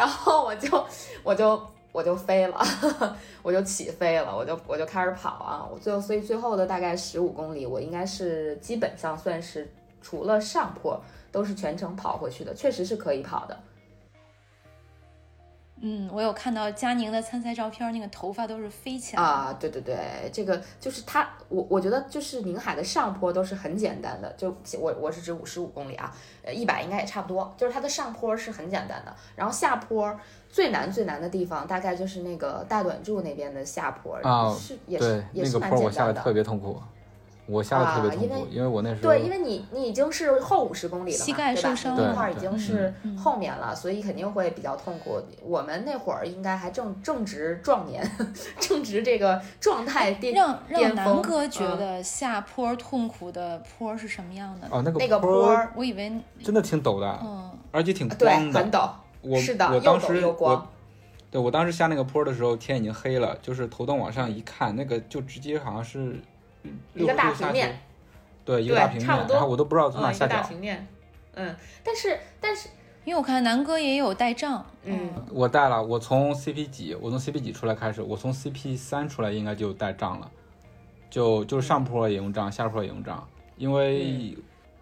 [0.00, 0.82] 然后我就
[1.22, 1.60] 我就
[1.92, 2.58] 我就飞了，
[3.42, 5.68] 我就起飞了，我就我就开始跑啊。
[5.70, 10.98] 我最后所以最后的大概十五公里，我应该是基本上算是除了上坡
[11.30, 13.54] 都是全程跑回去的，确实是可以跑的。
[15.82, 19.56] 嗯，我有看到佳宁的参赛照片，那个头发都是飞起来啊！
[19.58, 19.96] 对对对，
[20.30, 30.14] 这个就是他，我我觉得就是宁海的上坡都是很简单的，就我我是指五十五公里啊，呃一百应该也差不多，就是它的上坡是很简单的，然后下坡
[30.50, 35.70] 最难最难的地方大概就是那个大短柱那边的下坡啊，是也是也是蛮简单的。
[35.70, 36.78] 那个坡我下的特别痛苦。
[37.50, 41.94] 我下的特别痛苦，因为我那时候对，因为你你已经是后五十公里了嘛，对吧？
[41.96, 45.20] 那块已经是后面了，所以肯定会比较痛苦。
[45.42, 48.08] 我们那会儿应该还正正值壮年，
[48.60, 54.68] 正值这个状态巅让让南哥觉得下坡痛苦的坡是什么样的？
[54.70, 58.88] 哦，那个坡，我以为真的挺陡的，嗯，而且挺光的，很陡。
[59.22, 60.66] 我是的，我当时我
[61.30, 66.18] 对我当时下那个坡的时候，天已经黑了，就是头灯往上一看，那个就直接好像是
[66.94, 67.80] 一个大平面。
[68.44, 70.36] 对，一个大平面，然后我都不知道从哪下脚。
[70.36, 70.86] 大平面，
[71.34, 72.68] 嗯，但是但是，
[73.04, 80.28] 因为我看南哥也有带杖，嗯，我带了，我从 CP 几，我从 CP 几出来开始，我从 CP 三出来应该就带杖了，
[81.08, 83.24] 就就是上坡也用杖，下坡也用杖，
[83.56, 84.36] 因为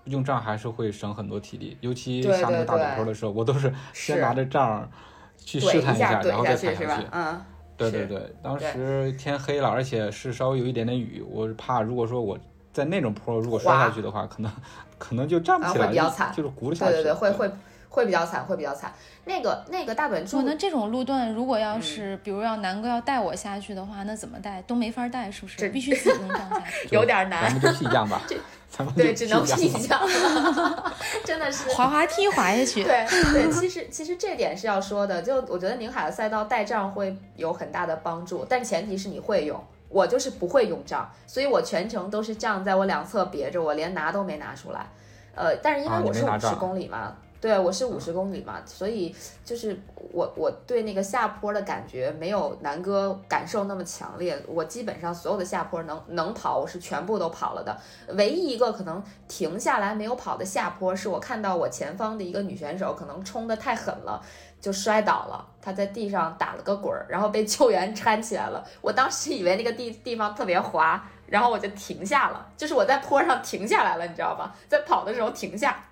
[0.04, 4.88] 用杖还是会省很多体力，尤其下那个大陡坡的时候，我都是先拿着杖
[5.36, 7.06] 去试探一下，然后再踩下去。
[7.10, 7.44] 嗯，
[7.78, 12.38] 对对对，当时天黑了，而且是稍微有一点点雨，我怕如果说我。
[12.70, 14.52] 在那种坡，如果摔下去的话，可能
[14.98, 16.92] 可能就站不起来，会比较惨，就是轱辘下去。
[16.92, 17.50] 对对对，会会
[17.88, 18.92] 会比较惨，会比较惨。
[19.24, 25.57] 那个那个大本柱，那这种路段如果要是，比如要南哥要带我下去的话，那怎么带都没法带，是不是？
[25.59, 27.44] 这必须自己用杖下去， 有点难。
[27.44, 28.22] 咱们就屁降吧。
[28.94, 30.01] 对，只能屁降，
[31.24, 32.85] 真的是滑滑梯滑下去。
[32.85, 39.59] 对对，其实其实这点是要说的，就我觉得宁海的赛道带杖会有很大的帮助，但前提是你会用。
[39.90, 44.87] 我就是不会用杖，所以我全程都是杖在我两侧别着，我连拿都没拿出来。
[45.35, 47.14] 呃，但是因为我是五十公里嘛。
[47.40, 49.79] 对，我是五十公里嘛，所以就是
[50.12, 54.37] 我我对那个下坡的感觉没有南哥感受那么强烈。
[54.48, 57.79] 我基本上所有的下坡能能跑，我是全部都跑了的。
[58.14, 64.20] 唯一一个可能停下来没有跑的下坡，是我看到我前方的一个女选手可能冲得太狠了，
[64.61, 68.64] 就摔倒了，她在地上打了个滚儿，然后被救援搀起来了。
[68.81, 74.57] 我当时以为那个地地方特别滑，然后我就停下了，就是我在坡上停下来了，你知道吧？
[74.68, 75.85] 在跑的时候停下。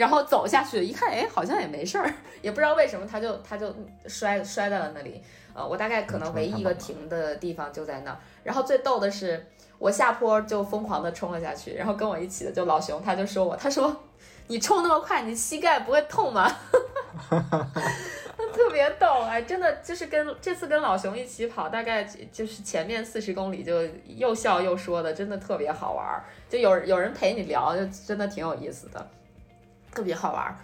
[0.00, 2.10] 然后走下去一看，哎，好像也没事儿，
[2.40, 3.70] 也不知道为什么他就他就
[4.06, 5.22] 摔摔在了那里。
[5.52, 8.16] 呃，我大概可能唯一一个停的地方就在那儿。
[8.42, 9.46] 然后最逗的是，
[9.78, 13.94] 我下坡就疯狂的冲了下去，然后跟我一起的就老熊，他就说我，他说
[14.46, 16.50] 你冲那么快，你膝盖不会痛吗？
[18.54, 29.06] 特别逗，哎，真的就是跟这次跟老熊一起跑，大概就是前面四十公里就又笑又说的，真的特别好玩，就有有人陪你聊，就真的挺有意思的。
[29.92, 30.56] 特别好玩儿。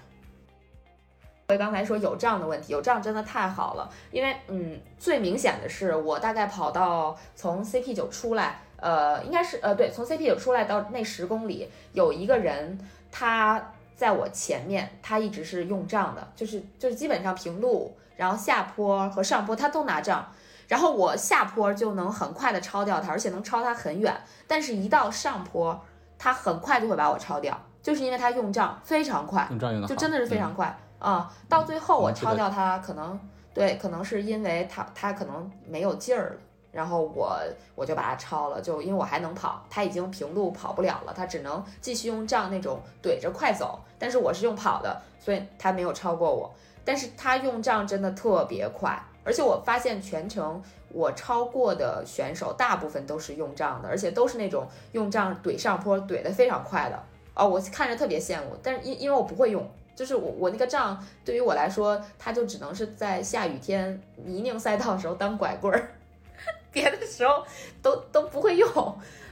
[1.48, 12.76] 我刚才说有账的问题，有账真的太好了，因为嗯，最明显的是我大概跑到从 CP 九出来，呃，应该是呃对，从 CP 九出来到那十公里，有一个人
[13.12, 20.26] 他在我前面，他一直是用账的，就是就是基本上平路，然后下坡和上坡他都拿账，
[20.66, 25.80] 然后我下坡就能很快的超掉他，而且能超他很远，但是一到上坡，
[26.18, 27.56] 他很快就会把我超掉。
[27.86, 31.32] 就是因为他用账非常快，用账用的就真的是非常快啊！
[31.48, 33.16] 到最后我超掉他，可能
[33.54, 36.36] 对，可能是因为他他可能没有劲儿了，
[36.72, 37.38] 然后我
[37.76, 46.52] 我就把他超了，就因为我还能跑，他已经平路跑不了了，他只能继续用杖那种怼着快走，但是我是用跑的，所以他没有超过我。
[46.84, 57.00] 但是他用杖真的特别快，而且我发现全程我超过的选手大部分都是用杖的，而且都是那种用杖怼上坡怼得非常快的。
[57.36, 59.62] 哦，我看着特别羡慕，但是因因为我不会用，
[59.94, 65.90] 就是我我那个杖对于我来说，它就只能是在下雨天泥泞赛道的时候当拐棍儿，
[66.72, 67.44] 别的时候
[67.82, 68.68] 都都不会用，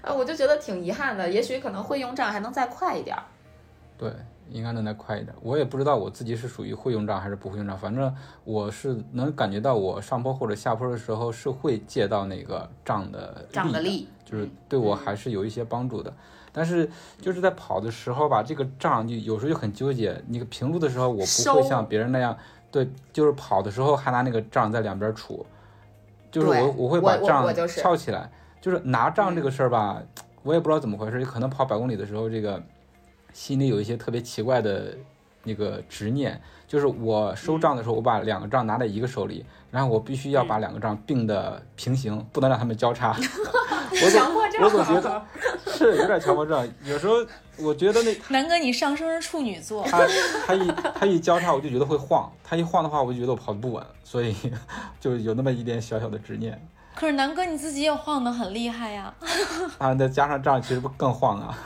[0.02, 1.28] 啊，我就觉得挺遗憾的。
[1.30, 3.22] 也许可能会用杖还能再快一点儿。
[3.96, 4.12] 对，
[4.50, 5.34] 应该能再快一点。
[5.40, 8.14] 我也不知道我自己是属于会用杖还是不会用杖，反正
[8.44, 16.12] 我是能感觉到我上坡或者下坡的时候是会借到那个杖的杖的力，就是对我还是有一些帮助的。
[16.54, 16.88] 但是
[17.20, 20.18] 就是在跑的时候吧，这个杖就有时候就很纠结。
[20.28, 22.34] 你个平路的时候，我不会像别人那样，
[22.70, 25.44] 对，就是跑的时候还拿那个杖在两边杵，
[26.30, 28.30] 就是我我会把杖翘起来。
[28.60, 30.00] 就是拿杖这个事儿吧，
[30.42, 32.62] 我也不知道怎么回事，可能跑百公里的时候，这个
[33.32, 34.94] 心里有一些特别奇怪的
[35.44, 36.40] 那个执念。
[36.66, 43.14] 就是我收账的时候，我把两个账拿在一个手里，然后我必须要把两个账并的平行，不能让他们交叉。
[43.94, 45.22] 我强迫症，我总觉得
[45.70, 46.68] 是有点强迫症。
[46.84, 47.14] 有时候
[47.58, 50.04] 我觉得那南哥，你上升是处女座，他
[50.46, 52.28] 他一他一交叉，我就觉得会晃。
[52.42, 54.34] 他一晃的话，我就觉得我跑的不稳，所以
[54.98, 56.60] 就有那么一点小小的执念。
[56.96, 59.14] 可是南哥你自己也晃得很厉害呀。
[59.78, 61.58] 啊，再加上账，其实不更晃啊。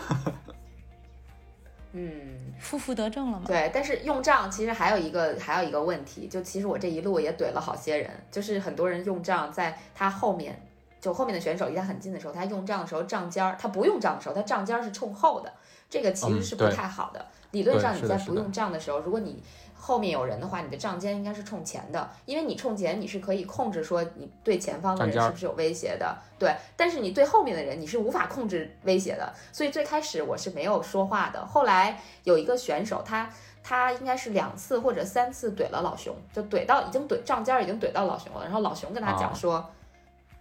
[1.92, 2.10] 嗯，
[2.58, 3.44] 负负得正了嘛。
[3.46, 10.62] 对，但是用杖其实还有一个还有一个问题，就其实我这一路也怼了好些人，就是很多人用杖在他后面。
[11.00, 15.52] 就后面的选手离他很近的时候，他用杖的时候，杖尖儿他不用杖的时候，他杖尖儿是冲后的，
[15.88, 17.24] 这个其实是不太好的。
[17.52, 19.40] 理论上你在不用杖的时候，如果你
[19.88, 26.54] 后面有人的话，你的账尖应该是冲前的，因为你冲前你是可以控制说你对前方的人是不是有威胁的，对。
[26.76, 31.46] 但是你对后面的人你是无法控制威胁的，所以最开始我是没有说话的。
[31.46, 33.30] 后来有一个选手，他
[33.64, 39.64] 他应该是两次或者三次怼了老熊，就怼到已经怼账尖儿已经怼到老熊了，然后老熊跟他讲说。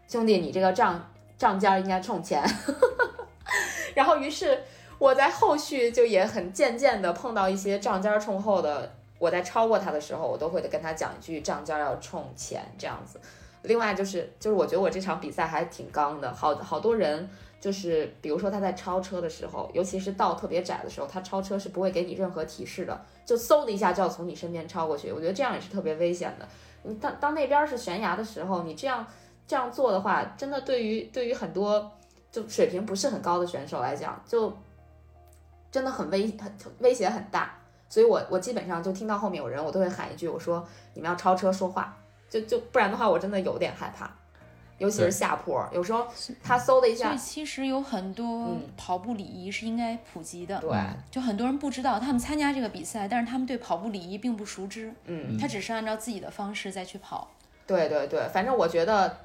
[0.10, 1.06] 兄弟，你这个账
[1.38, 2.42] 账尖应该冲前，
[3.94, 4.64] 然后于是
[4.98, 13.20] 我在后续就也很渐渐的碰到一些账尖冲后的，我在超过他的时候，我都会跟他讲一句账尖要冲前这样子。
[13.64, 26.48] 另外就是就是我觉得我这场比赛还挺刚的，好好多人就是比如说他在超车的时候，尤其是道特别窄的时候，他超车是不会给你任何提示的，就嗖的一下就要从你身边超过去，我觉得这样也是特别危险的。
[26.84, 29.06] 你当当那边是悬崖的时候，你这样。
[29.50, 31.90] 这样做的话，真的对于对于很多
[32.30, 34.52] 就水平不是很高的选手来讲，就
[35.72, 37.58] 真的很危很威胁很大。
[37.90, 41.98] 所以我我基本上就听到后面有人，我都会喊一句，我说你们要超车说话，
[42.30, 44.10] 就就不然的话，我真的有点害怕，
[44.78, 46.06] 尤其是下坡，有时候
[46.44, 47.08] 他嗖的一下。
[47.08, 50.78] 所以其实有很多跑步礼仪是应该普及的，对，
[51.10, 57.30] 就很多人不知道，他们参加这个比赛，但是他们对跑步礼仪并不熟知，嗯，他只是按照自己的方式再去跑。
[57.66, 59.18] 对对对，反正我觉得。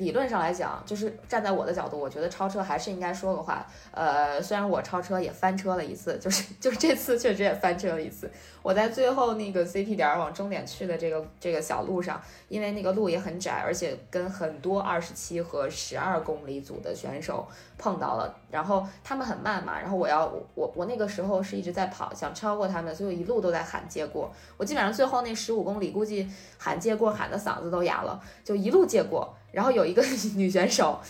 [0.00, 3.64] 理论上来讲，就是站在我的角度，我觉得超车还是应该说个话。
[3.92, 8.30] 呃，虽然我超车也翻车了一次，就是就是这次确实也翻车了一次。
[8.62, 17.46] 我在最后那个 CP 点往终点去的这个这个小路上，因为那个路也很窄，而且跟很多二十七和十二公里组的选手
[17.76, 24.30] 碰到了，然后他们很慢嘛，然后我要我我那个时候是一直在跑，想超过他们，所以我一路都在喊借过。
[24.56, 26.28] 我基本上最后那十五公里，估计
[26.58, 29.34] 喊借过喊的嗓子都哑了，就一路借过。
[29.52, 30.02] 然后有一个
[30.36, 31.00] 女选手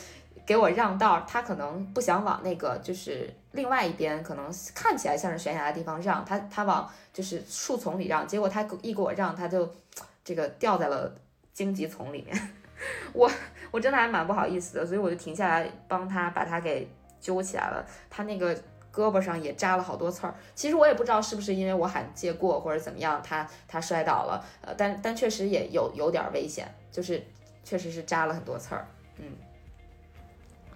[0.46, 6.90] 给我让道，她可能不想往那个就是另外一边，可能看起来像是悬崖的地方让，她她往。
[7.12, 9.68] 就是树丛里让，结果她一给我让，她就
[10.24, 11.12] 这个掉在了
[11.52, 12.50] 荆棘丛里面。
[13.12, 13.28] 我
[13.72, 16.88] 我真的还蛮不好意思的，所以我就停下来帮他把他给
[17.20, 17.84] 揪起来了。
[18.08, 18.54] 他那个
[18.94, 20.34] 胳膊上也扎了好多刺儿。
[20.54, 24.42] 其实我也不知道是不是因为我喊借过或者怎么样，他他摔倒了。
[24.62, 27.20] 呃，但但确实也有有点危险，就是
[27.64, 28.86] 确实是扎了很多刺儿。
[29.18, 29.24] 嗯，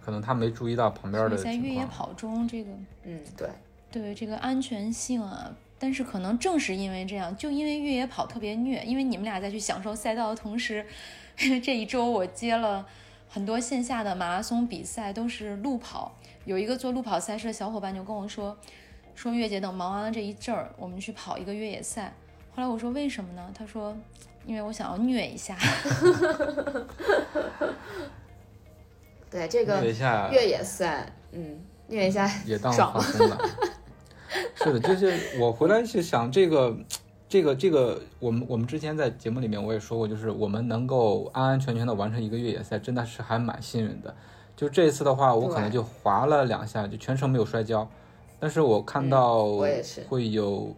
[0.00, 1.36] 可能他没注意到旁边的。
[1.36, 2.70] 在越野跑中，这个
[3.04, 3.48] 嗯，对
[3.90, 5.54] 对，这个安全性啊。
[5.78, 10.86] 但是可能正是因为这样，就因为越野跑特别虐，因为你们俩在去享受赛道的同时，
[11.36, 12.86] 这一周我接了
[13.28, 16.14] 很多线下的马拉松比赛，都是路跑。
[16.44, 18.56] 有一个做路跑赛事的小伙伴就跟我说，
[19.14, 22.14] 说月姐等忙完了这一阵儿，我们去跑一个越野赛。
[22.54, 23.50] 后来我说为什么呢？
[23.54, 23.94] 他说，
[24.46, 25.56] 因为我想要虐一下。
[29.30, 29.82] 对这个
[30.30, 33.36] 越野赛，嗯，虐一下也当放松了。
[34.54, 36.76] 是的，就是我回来是想这个，
[37.28, 44.14] 这个，这个，我们我们之前在节目里面我也说过，就是我们能够安安全全的完成一个越野赛，真的是还蛮幸运的。
[44.56, 47.88] 就这次的话，我可能就滑了两下，就全程没有摔跤。
[48.38, 49.46] 但是我看到
[50.08, 50.72] 会有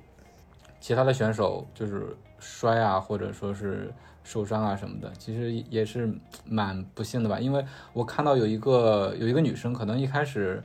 [0.81, 2.17] 其他的选手就是
[2.47, 3.93] 摔啊，或者说是
[4.23, 7.41] 受伤啊什么的，其实也是蛮不幸的吧。
[7.41, 10.63] 因为我看到有一个有一个女生，可能一开始。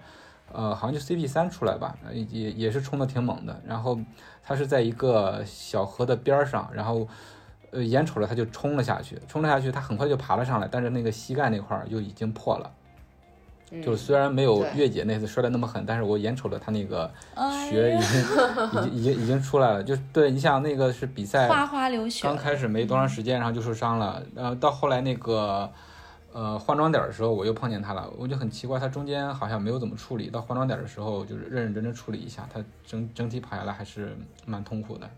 [0.53, 3.57] 呃，好像就 CP 三出来吧，也也是冲的挺猛的。
[3.65, 3.97] 然后
[4.43, 7.07] 他是在一个小河的边上，然后
[7.71, 12.69] 呃眼瞅着他就冲了下去，冲了下去，他很快就爬了上来，但是那个膝盖那块儿就已经破了。
[13.83, 17.09] 就虽然没有月姐那次摔的那么狠，但是我眼瞅着她那个
[17.69, 19.83] 血已经已经已经已经出来了。
[19.83, 25.69] 就对你想那个是比赛哗哗流血，刚开始没多长时间，然后就受伤了，然后到后来那个。
[26.33, 34.15] 呃，换装点的时候我又碰见他了，我就很奇怪，他中间好像没有怎么处理，到换装点的时候就是认认真真处理一下，他整整体跑下来还是
[34.45, 35.09] 蛮痛苦的。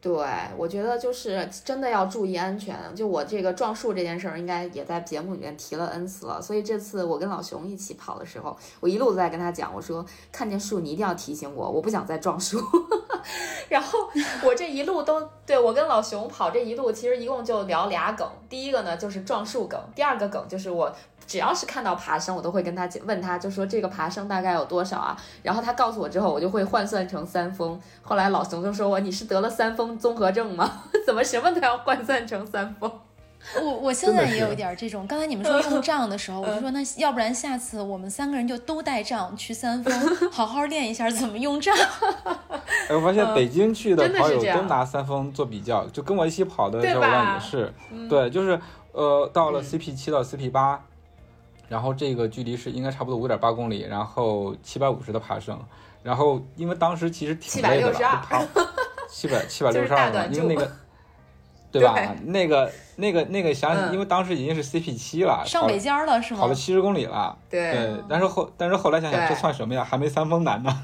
[0.00, 0.14] 对，
[0.56, 2.76] 我觉得就是真的要注意安全。
[2.94, 6.40] 就我这个撞树这件事儿，应该也在节目里面提了 N 次了。
[6.40, 12.62] 所以这次我跟老熊一起跑的时候，我一路在跟他讲，我说看见树你一定要提醒我，我不想再撞树。
[13.68, 13.98] 然后
[14.44, 18.26] 我这一路都对我跟老熊跑这一路，其实一共就聊俩梗。
[18.48, 20.94] 第一个呢就是撞树梗，第二个梗就是我。
[21.26, 25.14] 只要是看到爬升，我都会跟他问他，就说这个爬升大概有多少啊？
[25.42, 27.78] 然后他告诉我之后，我就会换算成三峰。
[28.00, 30.82] 后来老熊就说我你是得了三峰综合症吗？
[31.06, 32.90] 怎么什么都要换算成三峰？
[33.62, 35.06] 我我现在也有一点这种。
[35.06, 41.74] 刚才你们说用 杖的时候，我就说那要不然下次我们三个人就都带杖去三峰，好好练一下怎么用杖。
[42.88, 47.72] 哎，我发现北京去的跑友都拿三峰做比较，就跟我一起跑的小伙伴也是。
[48.08, 48.60] 对，就是
[48.92, 50.82] 呃到了 CP 七到 CP 八。
[51.68, 55.60] 然后这个距离是应该差不多五点八公里，然后七百五十的爬升，
[56.02, 58.42] 然后因为当时其实挺累的了，跑
[59.08, 60.72] 七百七百六十二嘛，因为 那个，
[61.72, 61.96] 对吧？
[62.24, 66.40] 那个那个那个想想，因为当时已经是 CP 七了，上北尖了是吗？
[66.40, 67.96] 跑了七十公里了，对。
[68.08, 69.82] 但是后但是后来想想，这算什么呀？
[69.82, 70.70] 还没三峰难呢。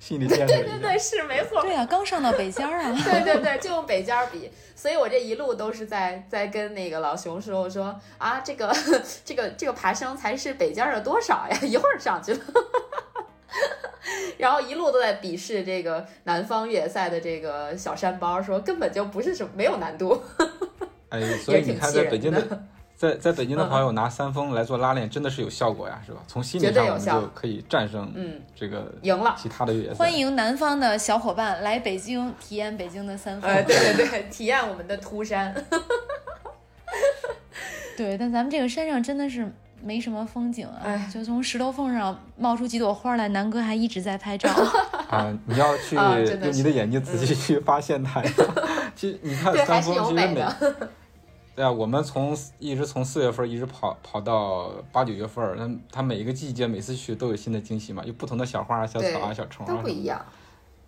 [0.00, 0.46] 心理建设。
[0.46, 1.62] 对对对，是没错。
[1.62, 2.90] 对啊，刚上到北尖儿啊。
[3.04, 8.74] 对对对，就用北尖儿比，所以我这一路都是在在跟那个老熊说，我说啊，这个
[9.24, 11.58] 这个这个爬升才是北尖儿的多少呀？
[11.62, 12.40] 一会儿上去了，
[14.38, 20.22] 然后一路都在鄙视这个南方越野赛的这个小山包，说根本就不是什么没有难度。
[21.10, 22.42] 哎， 所以你看，在北京的。
[22.98, 26.18] 在在北京的朋友拿三峰来做拉练，真的是有效果呀，是吧？
[26.26, 29.94] 从心理上我们就可以战胜嗯这个赢了其他的越野赛。
[29.94, 33.48] 欢迎南方的小伙伴来北京体验北京的三峰。
[33.48, 35.54] 哎，对对对，体验我们的秃山。
[37.96, 39.48] 对，但咱们这个山上真的是
[39.82, 44.48] 没什么风景啊，就从石头缝上冒出几朵花来，南哥还一直在拍照。
[45.08, 48.22] 啊，你要去用你的眼睛仔细去发现它。
[48.94, 50.34] 其实你看三峰，其实每
[51.54, 60.24] 对啊，我们从一直从四月份一直跑跑到八九月份，那它每一个季节每次去都有新的惊喜嘛，有不同的小花啊、小草啊、小虫啊，都不一样。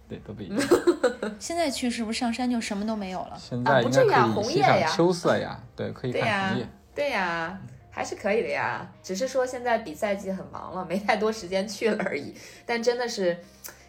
[0.09, 0.59] 对，都不一样。
[1.41, 3.37] 现在去是不是上山就什么都没有了？
[3.37, 6.69] 现在应该可以欣赏秋色呀，对，可以看红叶。
[6.95, 7.59] 对呀，
[7.91, 12.35] 还是可以的呀，只是说现在比赛季很忙了，没太多时间去了而已。
[12.65, 13.37] 但真的是，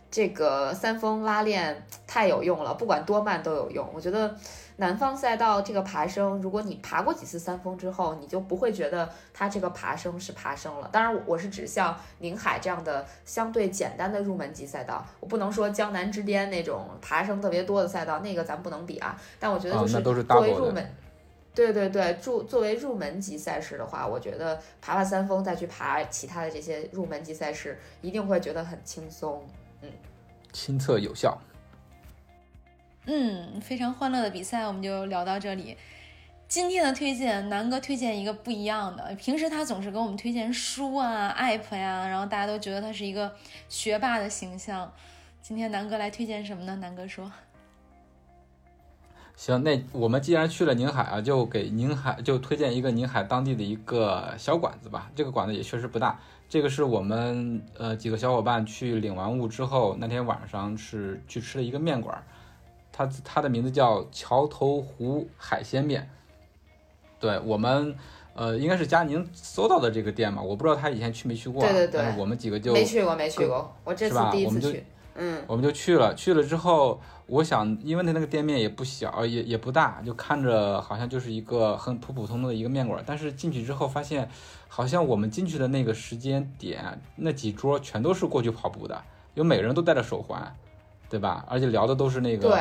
[0.09, 3.87] 这个三峰拉练太有用了，不管多慢都有用。
[3.93, 4.35] 我觉得。
[4.77, 10.89] 南方赛道这个爬升，如果你爬过几次三峰之后，你就不会觉得它这个爬升是爬升了。
[10.91, 19.15] 当然，我是指像宁海这样的相对简单的入门级赛道，我不能说江南之巅那种爬升特别多的赛道，那个咱不能比啊。
[19.39, 20.95] 但我觉得就是作为入门，
[21.53, 29.45] 对对对，作作为入门级赛事的话，我觉得爬爬三峰再去爬其他的这些入门级赛事，一定会觉得很轻松，
[29.81, 29.89] 嗯，
[30.53, 31.37] 亲测有效。
[33.05, 35.75] 嗯，非常欢乐的比赛，我们就聊到这里。
[36.47, 39.15] 今天的推荐，南哥推荐一个不一样的。
[39.15, 43.33] 平时他总是给我们推荐书啊、app 呀，然后大家都觉得他是一个
[43.67, 44.91] 学霸的形象。
[45.41, 46.75] 今天南哥来推荐什么呢？
[46.75, 47.31] 南哥说
[49.41, 55.09] ：“行，那我们既然去了宁海啊，就给宁海就推荐一个宁海当地的一个小馆子吧。
[55.15, 56.19] 这个馆子也确实不大。
[56.47, 62.23] 这个是我们呃几个小伙伴去领完物之后，那天晚上是去吃了一个面馆。”
[62.93, 66.07] 它它的名字叫桥头湖海鲜面，
[67.19, 67.95] 对我们
[68.35, 74.85] 呃应该是佳宁搜到的这个店嘛，我不知道他以前去没去过，对对对，我们几个就没去过没去过，我这次第一次去，
[75.15, 77.01] 嗯，我们就去了，去了之后，
[77.31, 84.29] 我想因为它那个店面也不小，也也不大，就看着好像就是一个很普普通通的一个面馆，但是进去之后发现，
[84.67, 89.01] 好像我们进去的那个时间点，那几桌全都是过去跑步的，
[89.33, 90.55] 有每个人都戴着手环。
[91.09, 91.43] 对吧？
[91.49, 92.57] 而且聊的都是那个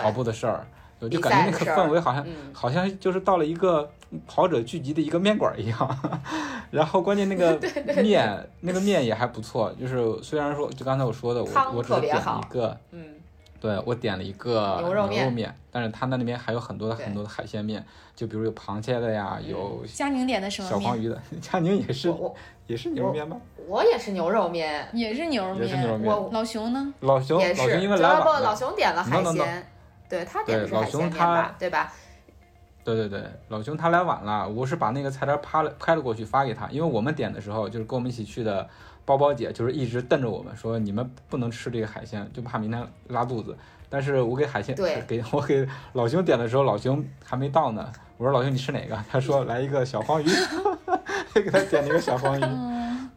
[0.00, 0.66] 跑步的事儿，
[1.00, 3.86] 我就感觉那个氛围好像好像就是到了一个
[4.26, 5.98] 跑者聚集的一个面馆一样。
[6.72, 7.60] 然后关键那个
[8.02, 13.04] 面，那个面也还不错，就是虽然说就刚才我说的，我我只点了一个，嗯，
[13.64, 17.82] 对我点了一个牛肉面，但是他那里面还有很多的很多的海鲜面，
[18.14, 22.12] 就比如有螃蟹的呀，有佳宁点的什么小黄鱼的，佳宁也是。
[22.66, 23.38] 也是牛肉面吗？
[23.66, 26.02] 我也是牛肉面，也是牛肉面。
[26.02, 26.94] 我老熊呢？
[27.00, 27.62] 老熊也是。
[27.62, 29.66] 老熊因为来不，老熊点了海鲜，
[30.08, 31.54] 对他点的是海鲜面吧？
[31.58, 31.92] 对吧？
[32.84, 38.68] 对对对，老兄他来晚了，我是把那个菜单拍了拍了过去发给他，因为我们点的时候就是跟我们一起去的
[39.04, 43.56] 包包姐，就是一直瞪着我们说你们不能吃这个海鲜，就怕明天拉肚子。
[43.88, 44.76] 但是我给海鲜，
[45.06, 47.90] 给 我给老兄点的时候，老兄还没到呢。
[48.16, 49.04] 我说老兄你吃哪个？
[49.10, 50.26] 他说来一个小黄鱼。
[51.34, 52.44] 给他点了一个小黄鱼，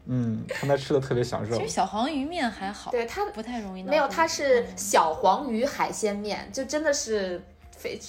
[0.07, 1.55] 嗯，看他吃的特别享受。
[1.55, 3.83] 其实小黄鱼面还好，对它不太容易。
[3.83, 7.39] 没有，它是小黄鱼海鲜面，就真的是
[7.77, 7.99] 非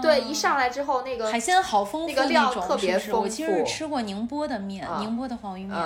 [0.00, 3.22] 对，一上来之后那个海鲜好丰富，那个料特别丰富。
[3.22, 5.76] 我其实吃过宁波的面，宁波的黄鱼面，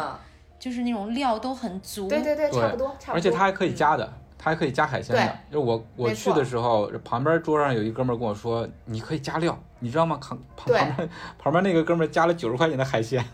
[0.59, 2.07] 就是那种料都很足。
[2.07, 3.14] 对对对，差不多，差不多。
[3.14, 5.38] 而且它还可以加的，它还可以加海鲜的。
[5.51, 10.18] 就我我去的时候，旁边桌上有一哥们跟我说，你可以加料，你知道吗？
[10.20, 13.24] 旁旁边旁边那个哥们加了九十块钱的海鲜。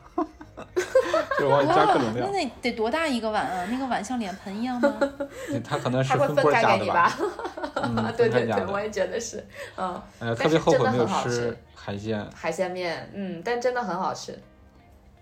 [1.45, 3.66] 哇，那得得多大一个碗啊？
[3.70, 4.95] 那个碗像脸盆一样吗？
[5.62, 7.14] 他可能是分波加的吧？
[8.16, 9.45] 对对对，我也觉得是。
[9.76, 12.26] 嗯，呃，特别后悔没有吃海鲜。
[12.34, 14.39] 海鲜面，嗯，但真的很好吃。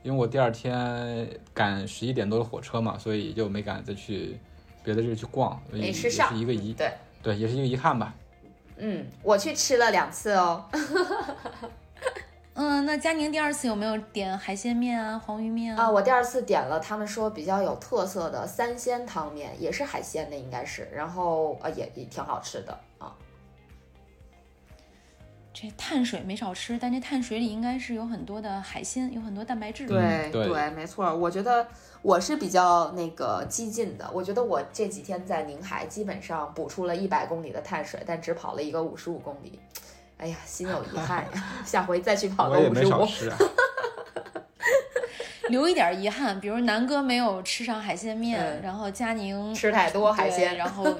[0.02, 4.38] 因为我第二天赶十一点多的火车嘛，所以就没敢再去
[4.82, 6.92] 别的地儿去逛，也是一个遗对
[7.22, 8.14] 对，也是一个遗憾吧。
[8.76, 10.64] 嗯，我去吃了两次哦。
[12.54, 15.84] 嗯，那佳宁第二次有没有点海鲜面啊、黄鱼面啊？
[15.84, 23.12] 啊，我第二次点了他们说比较有特色的三鲜汤面，也是海鲜的，应该是，然后呃也也挺好吃的啊。
[25.52, 29.86] 这碳水没少吃，但这碳水里应该是有很多的海鲜，有很多蛋白质。
[29.86, 31.12] 对对，没错。
[31.16, 31.66] 我觉得
[32.02, 39.58] 我是比较那个激进的，我觉得我这几天在宁海基本上补出了一百公里的碳水，但只跑了一个五十五公里。
[40.24, 43.06] 哎呀，心有遗憾呀， 下回再去跑个五十五，
[45.50, 46.40] 留一点遗憾。
[46.40, 50.82] 比如南哥没有吃上海鲜面，然后佳宁吃太多海鲜，然后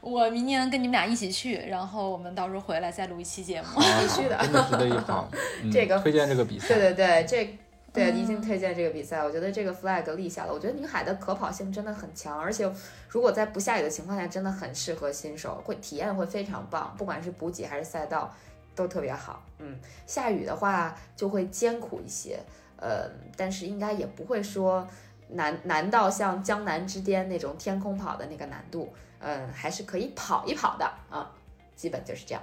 [0.00, 5.28] 我明年跟你们俩一起去，然后我们到时候回来再录一期节目，必须的，真的值得一跑。
[5.70, 7.58] 这个推荐这个比赛，对对对，这。
[7.98, 10.52] 对，一定推荐这个比赛，我觉得这个 flag 立下了。
[10.52, 12.70] 我觉得宁海的可跑性真的很强，而且
[13.08, 18.32] 如果在不下雨的情况下，真的很适合新手，会体验会非常棒，不管是补给还是赛道
[18.74, 19.42] 都特别好。
[19.58, 22.38] 嗯，下雨的话就会艰苦一些，
[22.76, 24.86] 呃，但是应该也不会说
[25.30, 31.30] 难难到像江南之巅那种天空跑的那个难度，嗯，还是可以跑一跑的啊，
[31.74, 32.42] 基本就是这样。